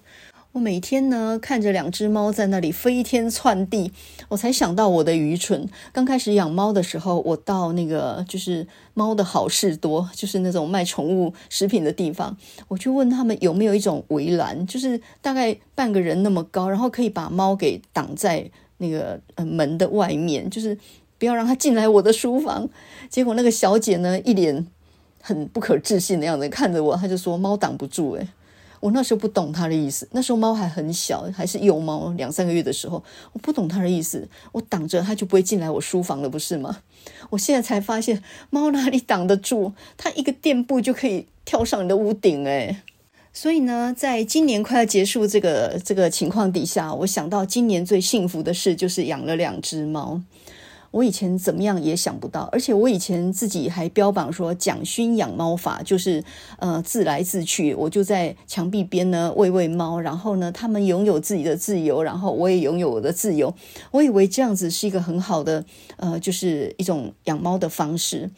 [0.54, 3.92] 我每天呢看着两只猫在那里飞天窜地，
[4.30, 5.68] 我才想到我的愚蠢。
[5.92, 12.38] 刚开始养猫的时候，我到那个就是猫的好事多，就是那种卖宠物食品的地方，
[12.68, 20.78] 我就问他们有没有一种围栏，就是大概半个人那么高，然后可以把猫给挡在那个门的外面，就是
[21.18, 22.70] 不要让它进来我的书房。
[23.10, 24.68] 结果那个小姐呢一脸
[25.20, 28.28] 很不可置信的样子看着我，她就说猫挡不住诶。
[28.84, 36.80] 我那时候不懂他的意思，那时候猫还很小，还是幼猫，两三个月的时候，我不懂他的意思，我挡着它就不会进来我书房了，不是吗？
[37.30, 39.72] 我现在才发现，猫哪里挡得住？
[39.96, 42.82] 它一个垫步就可以跳上你的屋顶，诶。
[43.32, 50.22] 所以呢，在今年快要结束这个这个情况底下，我想到今年最幸福的事就是养了两只猫。
[50.94, 56.24] 我以前怎么样也想不到，而且我以前自己还标榜说蒋勋养猫法，就是
[56.60, 63.52] 呃自来自去，我就在墙壁边呢喂喂猫，然后呢他们拥有自己的自由，然后我也拥有我的自由。
[63.90, 65.66] 我以为这样子是一个很好的
[65.98, 68.30] 呃，就是一种养猫的方式。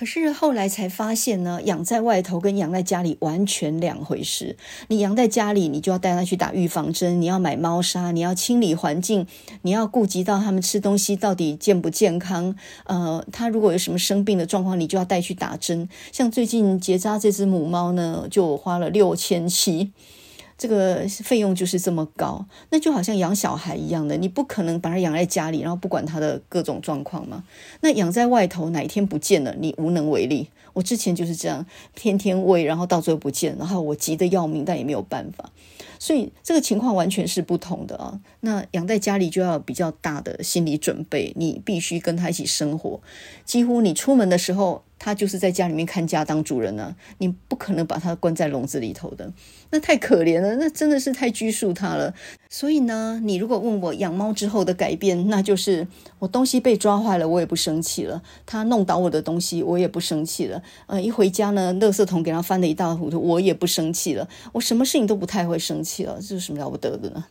[0.00, 4.56] 可是后来才发现呢，养在外头跟养在家里完全两回事。
[4.88, 9.26] 你养在家里，你就要带它去打预防针，你要买猫砂，你要清理环境，
[9.60, 12.56] 你要顾及到它们吃东西到底健不健康。
[12.84, 15.86] 呃，它如果有什么生病的状况，你就要带去打针。
[16.10, 19.92] 像最近结扎这只母猫呢，就花了六千七。
[20.60, 27.42] 这个费用就是这么高，那就好像养小孩一样的，你不可能把他养在家里，然后不管他的各种状况嘛。
[27.80, 30.50] 那养在外头，哪一天不见了，你无能为力。
[30.74, 35.50] 我之前就是这样，天天喂，然后到最后不见，然后我急得要命，但也没有办法。
[36.00, 38.18] 所以这个情况完全是不同的啊。
[38.40, 43.00] 那养在家里就要比较大的心理准备，你必须跟它一起生活，
[43.44, 44.82] 几乎你出门的时候。
[45.02, 49.32] 他就是在家里面看家当主人呢、你不可能把他关在笼子里头的，
[49.70, 52.12] 那太可怜了，那真的是太拘束他了。
[52.50, 55.88] 所以呢，你如果问我养猫之后的改变，那就是
[56.18, 60.62] 我东西被抓坏了，我也不生气了；他弄倒我的东西，我也不生气了。
[60.86, 64.28] 呃，一回家呢，垃圾桶给他翻得一塌糊涂，我也不生气了。
[64.52, 67.24] 我什么事情都不太会生气气了，这有什么了不得的呢？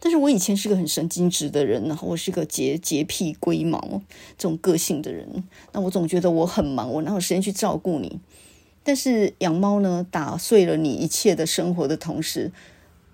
[0.00, 4.02] 但是我以前是个很神经质的人呢，我是个洁洁癖龟毛
[4.36, 8.18] 这种个性的人，那我总觉得我很忙，我哪有时间去照顾你？
[8.82, 12.50] 但是养猫呢，打碎了你一切的生活的同时，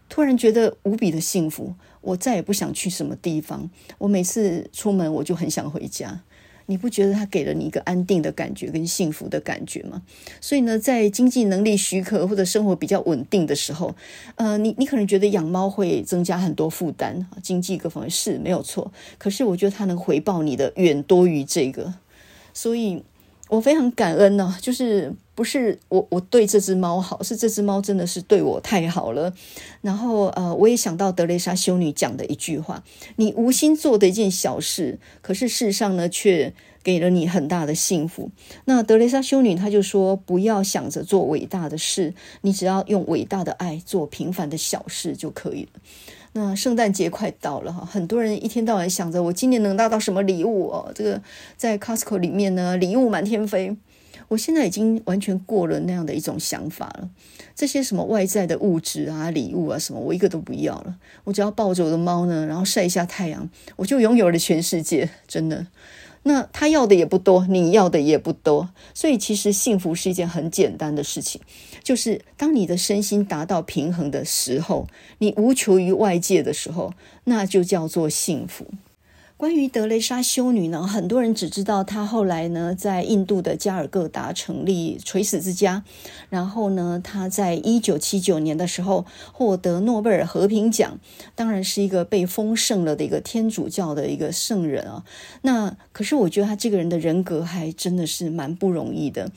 [0.08, 3.68] 突然觉得无比的幸福，我再也不想去什么地方，
[3.98, 6.22] 我每次出门我就很想回家。
[6.70, 10.02] 你不觉得它给了你一个安定的感觉跟幸福的感觉吗？
[10.38, 13.94] 所以呢，在经济能力许可或者生活比较稳定的时候，
[14.36, 18.92] 呃，你你可能觉得养猫会增加很多负担，经济各方面是没有错。
[19.16, 21.94] 可是我觉得它能回报你的远多于这个，
[22.52, 23.02] 所以
[23.48, 25.14] 我非常感恩呢，就是。
[25.38, 29.32] 不是我我对这只猫好，是这只猫真的是对我太好了。
[29.82, 32.82] 然后呃，我也想到德蕾莎修女讲的一句话：
[33.14, 38.32] 你无心做的一件小事，可是事实上呢，却给了你很大的幸福。
[38.64, 45.80] 那德蕾莎修女她就说：不要想着做伟大的事，你只要用伟大的爱做平凡的小事就可以了。
[46.32, 50.90] 那圣诞节快到了哈，很多人一天到晚想着我今年能拿到什么礼物哦。
[50.92, 51.22] 这个
[51.56, 53.76] 在 Costco 里面呢，礼物满天飞。
[54.28, 57.08] 我现在已经完全过了那样的一种想法了，
[57.56, 60.96] 这些什么外在的物质啊、礼物啊什么，我一个都不要了。
[61.24, 65.66] 我只要抱着我的猫呢，然后晒一下太阳，我就拥有了全世界，真的。
[66.24, 71.40] 那他要的也不多，你要的也不多，所以其实幸福是一件很简单的事情，
[71.82, 74.86] 就是当你的身心达到平衡的时候，
[75.18, 76.92] 你无求于外界的时候，
[77.24, 78.66] 那就叫做幸福。
[79.38, 85.84] 关于德蕾莎修女呢，很多人只知道她后来呢在印度的加尔各答成立垂死之家，
[86.28, 90.98] 然后呢，她在一九七九年的时候获得诺贝尔和平奖，
[91.36, 95.04] 当然是一个被封圣了的一个天主教的一个圣人啊。
[95.42, 99.30] 那可是我觉得她这个人的人格还真的是蛮不容易的。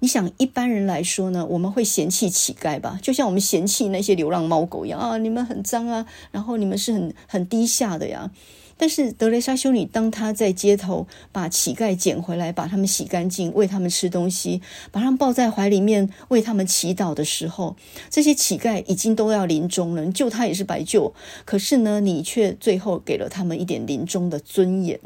[0.00, 8.32] 你想一般人来说呢，我们会嫌弃乞丐吧，就像我们嫌弃那些流浪猫狗一样啊，你们很脏啊，然后你们是很很低下的呀。
[8.78, 14.60] 但是德雷莎修女，当她在街头把乞丐捡回来，把他们洗干净，喂他们吃东西，
[14.92, 17.76] 把他们抱在怀里面，为他们祈祷的时候，
[18.10, 21.14] 这些乞丐已经都要临终了，你救他也是白救。
[21.44, 25.00] 可是呢，你却最后给了他们一点临终的尊严，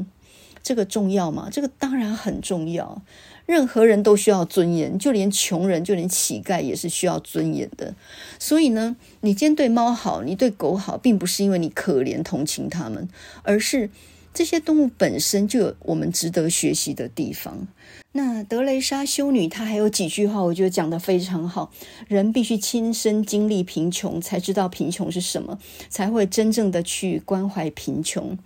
[0.62, 1.48] 这个重要吗？
[1.50, 3.02] 这个当然很重要。
[3.50, 7.96] 任何人都需要尊严，就连穷人，就连乞丐也是需要尊严的。
[8.38, 13.08] 所以呢，你今天对猫好，你对狗好，并不是因为你可怜同情他们，
[13.42, 13.90] 而是
[14.32, 17.66] 这些动物本身就有我们值得学习的地方。
[18.12, 21.70] 那德蕾莎修女她还有几句话，我觉得讲得非常好。
[22.08, 28.36] 人必须亲身经历贫穷，才知道贫穷是什么，才会真正的去关怀贫穷。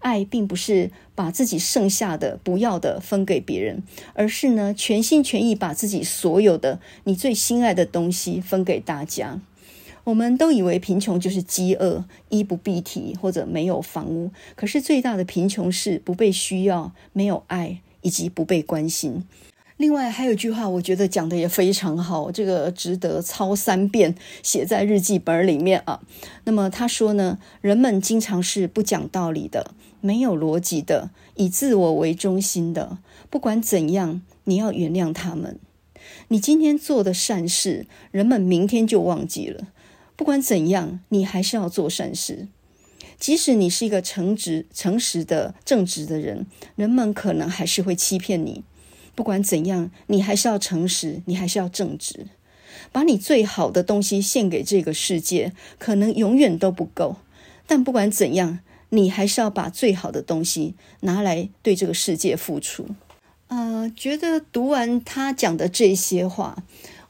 [0.00, 9.40] 爱并不是把自己剩下的不要的分给别人，而是呢全心全意把自己所有的你最心爱的东西分给大家。
[10.04, 17.80] 我们都以为贫穷就是饥饿、衣不蔽体或者没有房屋，可是最大的贫穷是不被需要、没有爱。
[18.04, 19.24] 以及不被关心。
[19.76, 26.00] 另外还有一句话，我觉得讲得也非常好，这个值得抄三遍，写在日记本里面啊。
[26.44, 32.98] 那么他说呢，人们经常是不讲道理的，没有逻辑的，以自我为中心的。
[33.28, 35.58] 不管怎样，你要原谅他们。
[36.28, 39.66] 你今天做的善事，人们明天就忘记了。
[40.14, 42.46] 不管怎样，你还是要做善事。
[43.24, 46.46] 即使你是一个诚实、诚实的、正直的人，
[46.76, 48.62] 人们可能还是会欺骗你。
[49.14, 52.26] 不管怎样，你还是要诚实，你还是要正直，
[52.92, 57.16] 把你最好的东西献给这个世界，可能永远都不够。
[57.66, 58.58] 但不管怎样，
[58.90, 62.88] 你还是要把最好的东西拿来对这个世界付出。
[63.46, 66.62] 呃，觉得读完他讲的这些话。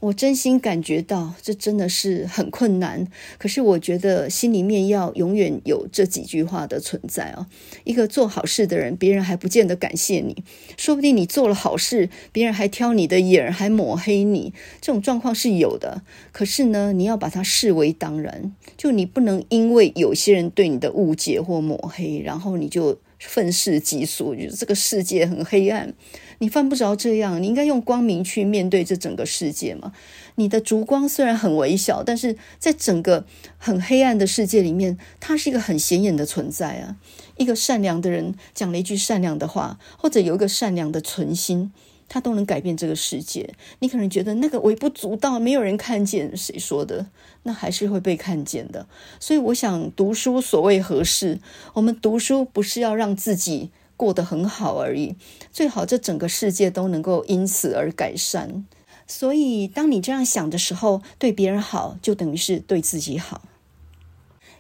[0.05, 3.07] 我真心感觉到，这真的是很困难。
[3.39, 7.47] 可是我觉得心里面要永远有这几句话的存在啊。
[7.85, 10.45] 一个做好事的人，别人还不见得感谢你，
[10.77, 14.53] 说不定你做了好事，别人还挑你的眼，还抹黑你。
[14.83, 16.03] 这种状况是有的。
[16.33, 25.95] 可是呢，你要把它视为当然，就你不能因为有些人对你的误解或抹黑，然后你就愤世嫉俗，觉得这个世界很黑暗。
[26.39, 29.93] 你犯不着这样，你应该用光明去面对这整个世界嘛。
[30.37, 33.25] 你的烛光虽然很微小，但是在整个
[33.57, 36.97] 很黑暗的世界里面，它是一个很显眼的存在啊。
[37.37, 41.73] 一个善良的人讲了一句善良的话，或者有一个善良的存心，
[42.09, 43.55] 他都能改变这个世界。
[43.79, 47.07] 你可能觉得那个微不足道，没有人看见，谁说的？
[47.45, 48.87] 那还是会被看见的。
[49.21, 51.39] 所以我想，读书所谓何事？
[51.75, 53.71] 我们读书不是要让自己。
[53.97, 55.17] 过得很好而已，
[55.53, 58.65] 最好这整个世界都能够因此而改善。
[59.07, 63.43] 所以，当你这样想的时候，对别人好，就等于是对自己好。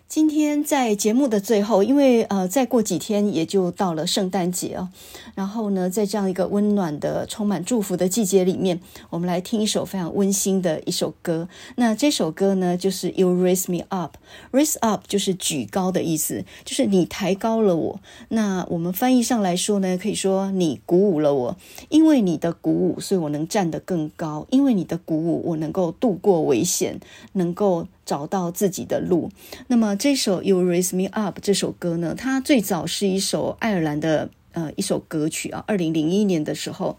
[0.07, 4.91] 今天在节目的最后，因为呃，再过几天也就到了圣诞节哦。
[5.35, 8.81] 然后呢，在这样一个温暖的、充满祝福的季节里面，
[9.11, 11.49] 我们来听一首非常温馨的一首歌。
[11.77, 14.17] 那这首歌呢，就是 You Raise Me Up。
[14.53, 18.01] Raise Up 就是举高的意思，就是你抬高了我。
[18.29, 21.57] 那我们翻译上来说呢，可以说你鼓舞了我。
[21.89, 24.47] 因为你的鼓舞，所以我能站得更高。
[24.51, 27.01] 因为你的鼓舞，我能够度过危险，
[27.33, 27.89] 能够。
[28.05, 29.31] 找到自己的路。
[29.69, 35.65] 那么这首《You Raise Me Up》这首歌呢，它最早是一首爱尔兰的呃一首歌曲啊。
[35.67, 36.97] 二零零一年的时候，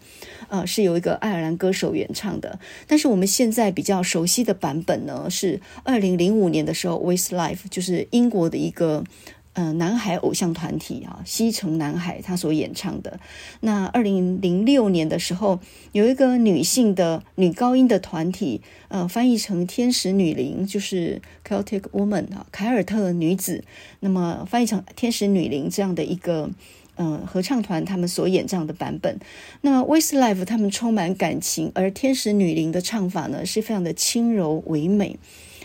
[0.48, 2.58] 呃是由一个爱尔兰歌手原唱的。
[2.86, 9.04] 但是我们现在比较熟悉的版本呢，是二零零五年的时候，Westlife 就是英国的一个。
[9.56, 13.18] 呃，男孩偶像团体啊，西城男孩他所演唱的。
[13.60, 15.58] 那二零零六年的时候，
[15.92, 23.64] 有一个女性的女高音的团体，呃，翻译成天使女伶，就是 Celtic Woman 啊，凯尔特女子。
[24.00, 26.50] 那么翻译成天使女伶这样的一个
[26.96, 29.18] 呃合唱团，他们所演唱的版本。
[29.62, 35.18] 那 Westlife 他们充满感情，而天使女伶的唱法呢，是非常的轻柔唯美。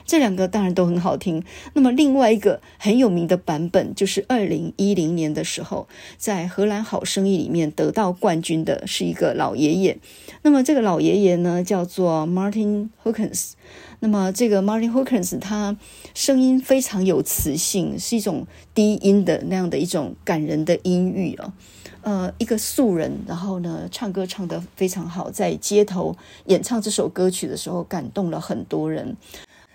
[0.06, 1.44] 这两个当然都很好听。
[1.74, 5.88] 那么另外一个很有名的版本，就是二零一零年的时候，
[6.18, 9.98] 在荷兰好声音里面得到冠军的是一个老爷爷。
[10.42, 13.52] 那么这个老爷爷呢，叫做 Martin Hawkins。
[14.00, 15.78] 那么这个 Martin Hawkins 他
[16.16, 21.54] 声音非常有磁性，是一种低音的那样的一种感人的音域哦。
[22.02, 29.16] 呃，一个素人，然后呢，唱歌唱得非常好，在街头演唱这首歌曲的时候，感动了很多人。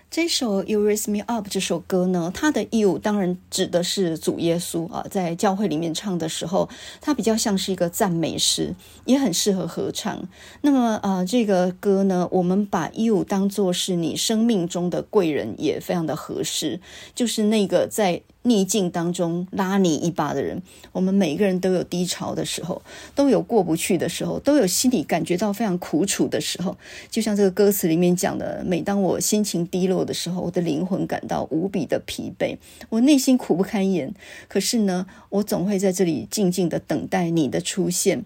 [0.09, 6.69] 这首《You Raise Me Up》这首歌呢，它的 You 当然指的是主耶稣啊，在教会里面唱的时候，
[7.01, 8.73] 它比较像是一个赞美诗，
[9.05, 10.27] 也很适合合唱。
[10.61, 16.79] 那么，呃，这个歌呢，我们把 You 当作是你生命中的贵人，也非常的合适，
[17.13, 18.21] 就是那个在。
[18.47, 22.81] 逆境当中拉你一把的人，我们每个人都有低潮的时候，
[23.13, 26.77] 都有过不去的时候，都有心里感觉到非常苦楚的时候。
[27.11, 32.57] 就像这个歌词里面讲的，每当我心情低落的时候，我的灵魂感到无比的疲惫，
[32.89, 34.13] 我内心苦不堪言。
[34.47, 38.23] 可是呢，我总会在这里静静的等待你的出现，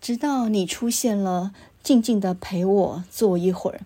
[0.00, 1.52] 直到你出现了，
[1.82, 3.80] 静静的陪我坐一会儿。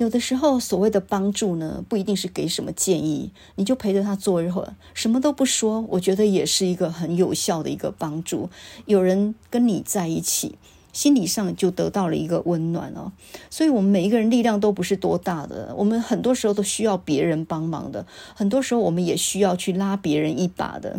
[0.00, 8.48] 有的时候，所谓的帮助呢，不一定是给什么建议，你就陪着他坐一会儿，什么都不说，我觉得也是一个很有效的一个帮助。
[8.86, 10.56] 有人跟你在一起，
[10.90, 13.12] 心理上就得到了一个温暖哦。
[13.50, 20.98] 所以，我们每一个人力量都不是多大的，我们很多时候都需要别人帮忙的，很多时候我们也需要去拉别人一把的。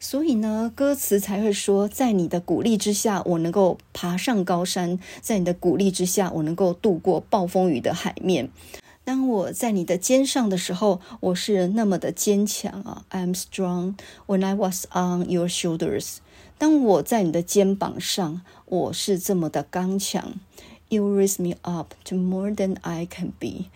[0.00, 8.48] 所以呢，歌词才会说，在你的鼓励之下，我能够爬上高山；在你的鼓励之下，我能够度过暴风雨的海面。
[9.04, 13.94] 当我在你的肩上的时候，我是那么的坚强啊！I'm strong
[14.26, 16.18] when I was on your shoulders。
[16.58, 20.34] 当我在你的肩膀上，我是这么的刚强。
[20.88, 23.66] You raise me up to more than I can be。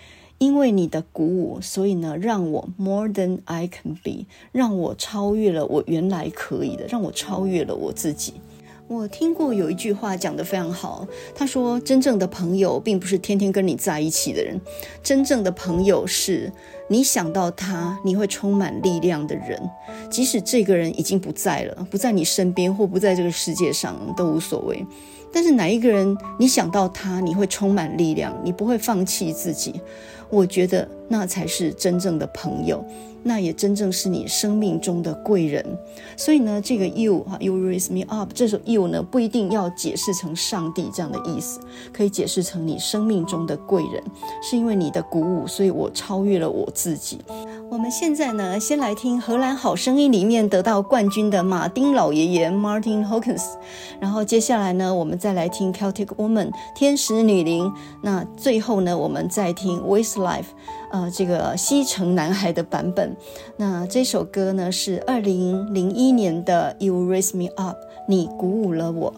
[0.43, 8.34] 因为你的鼓舞，所以呢，让我 more than I can be，让我超越了我原来可以的，让我超越了我自己。
[8.88, 14.61] 我听过有一句话讲得非常好，他说：“真正的朋友并不是天天跟你在一起的人，
[15.01, 16.53] 真正的朋友是
[16.88, 19.62] 你想到他，你会充满力量的人，
[20.11, 24.84] 即使这个人已经不在了，不在你身边或不在这个世界上都无所谓。
[25.32, 29.80] 但是哪一个人你想到他，你会充满力量，你不会放弃自己。
[30.33, 32.85] 我觉得那才是真正的朋友。”
[33.22, 35.64] 那也真正是你生命中的贵人，
[36.16, 41.60] 所以呢，这个 you 哈，you raise me up，这首 you 呢不一定要解释成上帝这样的意思，
[41.92, 44.02] 可以解释成你生命中的贵人，
[44.42, 47.18] 是因为你的鼓舞，所以我超越了我自己。
[47.70, 53.42] 我们现在呢，先来听荷兰好声音里面得到冠军的马丁老爷爷 Martin Hawkins，
[53.98, 60.44] 然后接下来呢，我们再来听 Celtic Woman 天使女灵，那最后呢，我们再听 Westlife。
[60.93, 63.16] 呃，这个西城男孩的版本，
[63.57, 67.76] 那这首歌呢是二零零一年的《You Raise Me Up》，
[68.07, 69.12] 你鼓舞了我。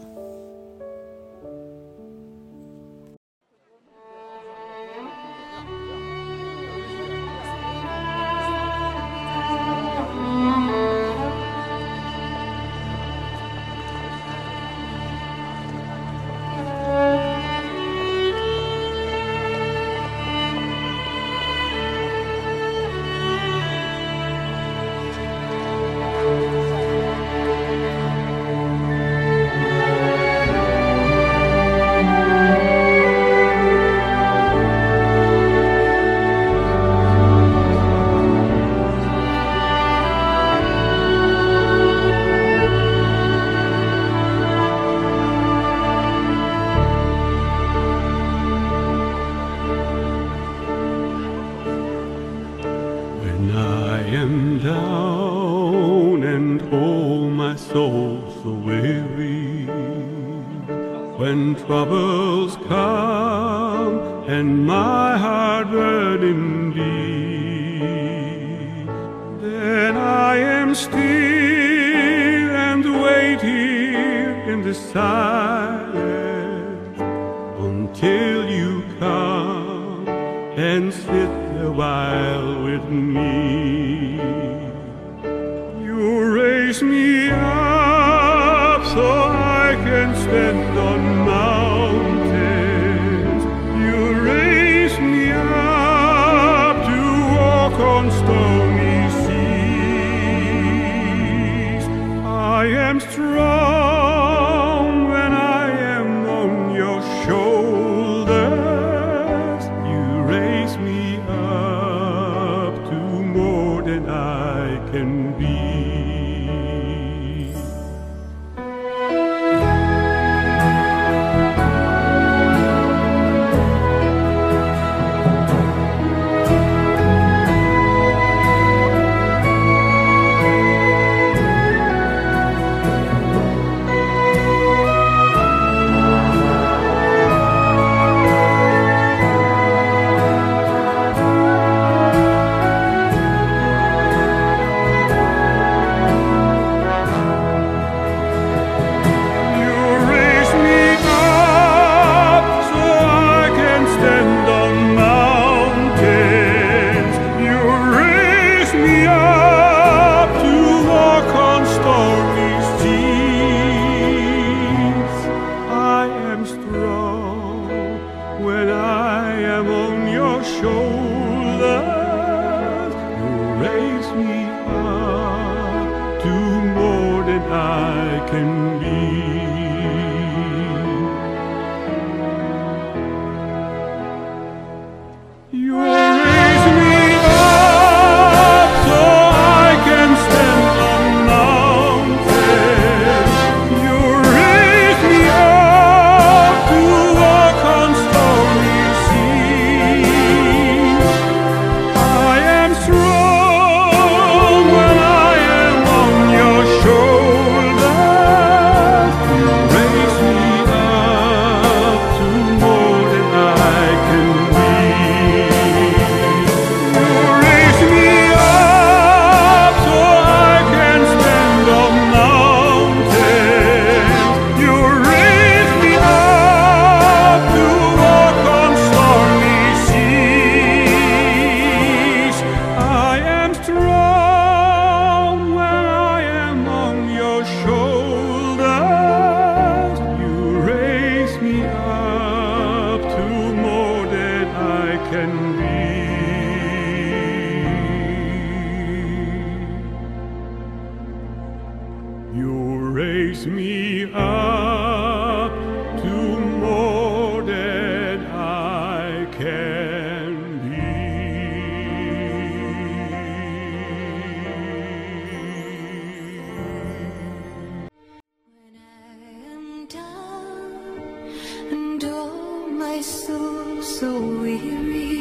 [274.05, 275.17] so weary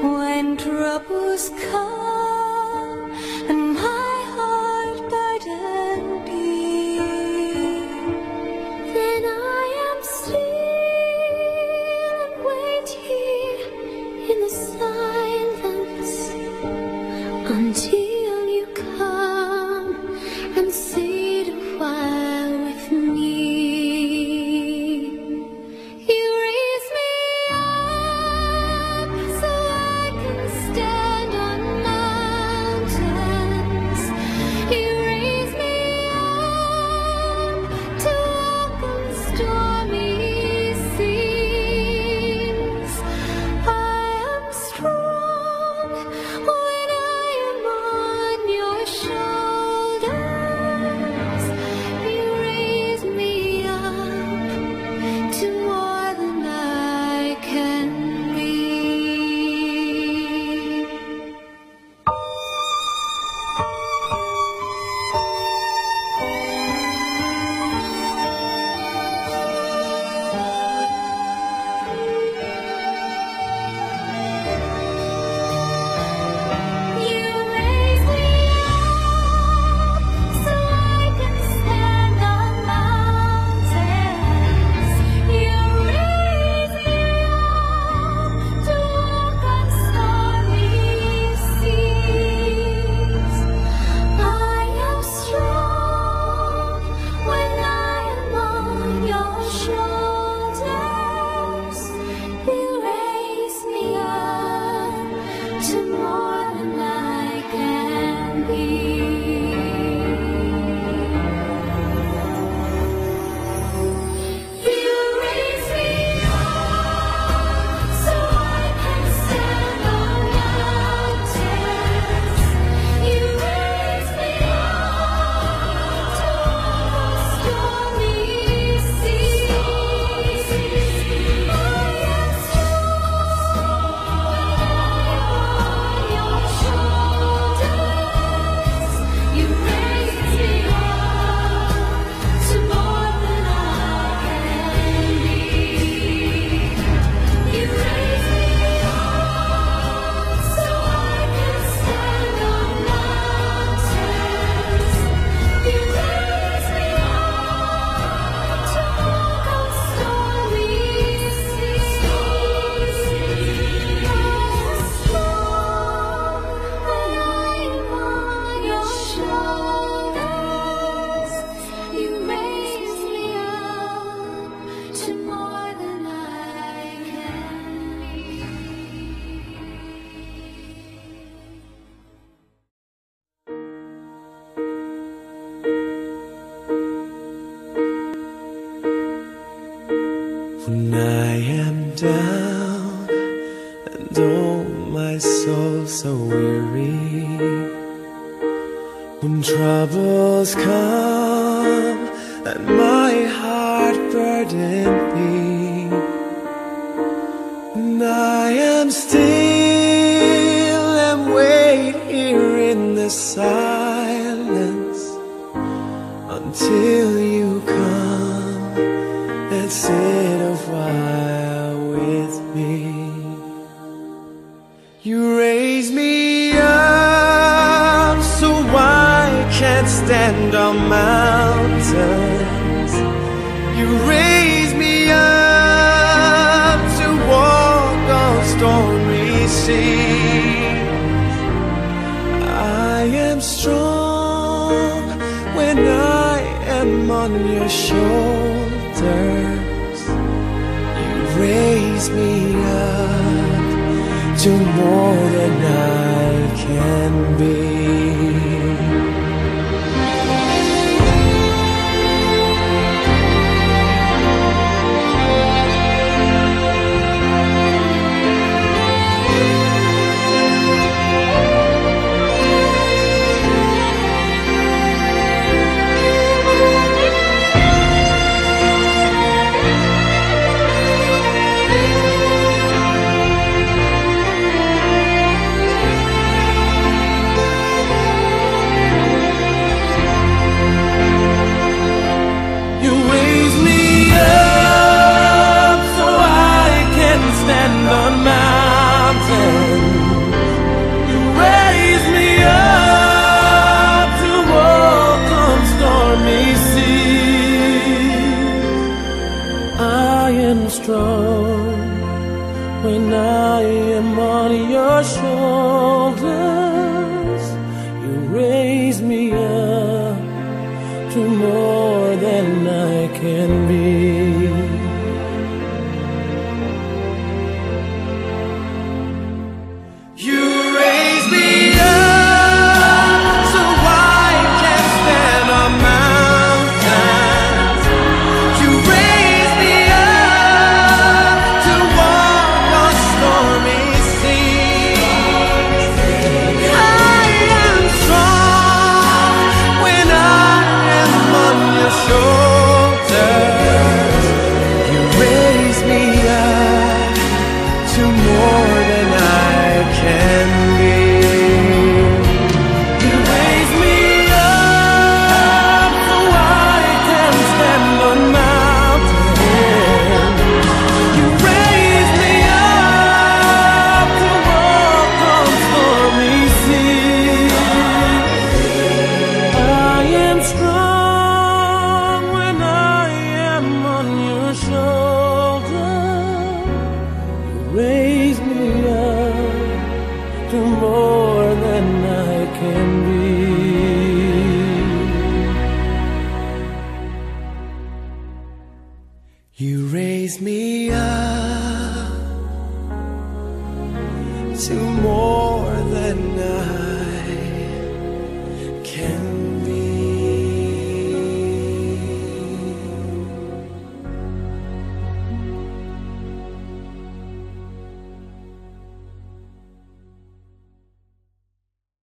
[0.00, 2.07] when troubles come.